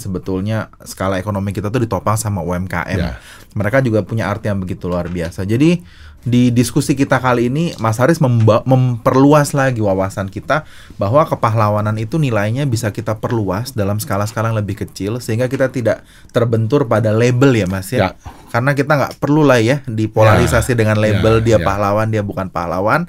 sebetulnya 0.00 0.72
skala 0.88 1.20
ekonomi 1.20 1.52
kita 1.52 1.68
tuh 1.68 1.84
ditopang 1.84 2.16
sama 2.16 2.40
UMKM. 2.40 2.96
Ya. 2.96 3.20
Mereka 3.52 3.84
juga 3.84 4.00
punya 4.08 4.32
arti 4.32 4.48
yang 4.48 4.56
begitu 4.56 4.88
luar 4.88 5.12
biasa. 5.12 5.44
Jadi 5.44 5.84
di 6.26 6.50
diskusi 6.50 6.92
kita 6.92 7.16
kali 7.16 7.46
ini 7.46 7.70
Mas 7.78 7.96
Haris 7.96 8.18
memba- 8.18 8.66
memperluas 8.66 9.54
lagi 9.54 9.78
wawasan 9.78 10.26
kita 10.26 10.66
bahwa 10.96 11.22
kepahlawanan 11.22 11.94
itu 11.94 12.18
nilainya 12.18 12.66
bisa 12.66 12.90
kita 12.90 13.14
perluas 13.14 13.70
dalam 13.70 13.96
skala-skala 13.96 14.50
yang 14.50 14.58
lebih 14.58 14.74
kecil 14.76 15.22
sehingga 15.22 15.46
kita 15.46 15.70
tidak 15.70 16.02
terbentur 16.28 16.84
pada 16.84 17.14
label 17.14 17.54
ya 17.54 17.64
Mas 17.64 17.88
ya. 17.88 17.98
Ya. 17.98 18.08
Karena 18.50 18.74
kita 18.74 18.92
nggak 18.92 19.14
perlu 19.16 19.40
lah 19.40 19.62
ya 19.62 19.86
dipolarisasi 19.86 20.74
Ya, 20.74 20.76
dengan 20.76 20.98
label 20.98 21.38
ya, 21.40 21.44
dia 21.44 21.58
ya. 21.58 21.64
pahlawan 21.64 22.10
dia 22.10 22.20
bukan 22.20 22.50
pahlawan. 22.50 23.06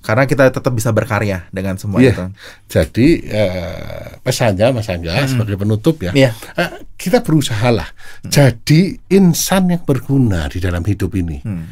Karena 0.00 0.24
kita 0.24 0.48
tetap 0.48 0.72
bisa 0.72 0.88
berkarya 0.90 1.44
dengan 1.48 1.76
semua 1.76 2.00
Iya. 2.00 2.12
itu. 2.12 2.24
Jadi 2.68 3.06
eh, 3.20 4.16
pesannya 4.20 4.72
Mas 4.72 4.88
Angga 4.88 5.12
sebagai 5.24 5.56
penutup 5.56 6.00
ya, 6.00 6.12
Iya. 6.12 6.32
eh, 6.56 6.72
kita 6.96 7.20
berusahalah 7.20 7.88
jadi 8.22 8.96
insan 9.08 9.68
yang 9.68 9.82
berguna 9.82 10.48
di 10.48 10.56
dalam 10.56 10.84
hidup 10.84 11.12
ini, 11.14 11.40
Eh, 11.40 11.64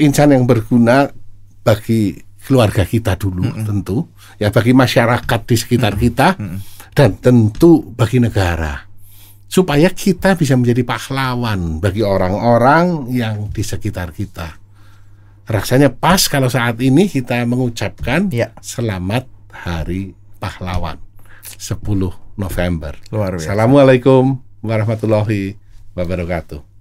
insan 0.00 0.32
yang 0.32 0.48
berguna 0.48 1.08
bagi 1.64 2.16
keluarga 2.44 2.84
kita 2.84 3.16
dulu 3.16 3.44
tentu, 3.64 4.12
ya 4.36 4.52
bagi 4.52 4.76
masyarakat 4.76 5.40
di 5.48 5.56
sekitar 5.56 5.96
kita 5.96 6.36
dan 6.92 7.10
tentu 7.20 7.80
bagi 7.96 8.20
negara 8.20 8.84
supaya 9.48 9.86
kita 9.92 10.34
bisa 10.34 10.58
menjadi 10.58 10.82
pahlawan 10.82 11.78
bagi 11.78 12.02
orang-orang 12.02 13.06
yang 13.14 13.48
di 13.54 13.62
sekitar 13.62 14.10
kita. 14.10 14.58
Rasanya 15.44 15.92
pas 15.92 16.24
kalau 16.26 16.48
saat 16.48 16.80
ini 16.80 17.06
kita 17.06 17.44
mengucapkan 17.44 18.32
Ya. 18.32 18.50
selamat 18.64 19.28
Hari 19.52 20.16
Pahlawan 20.40 20.98
10 21.60 21.84
November. 22.34 22.96
Luar 23.12 23.36
biasa. 23.36 23.52
Assalamualaikum 23.52 24.40
warahmatullahi 24.64 25.54
wabarakatuh. 25.94 26.73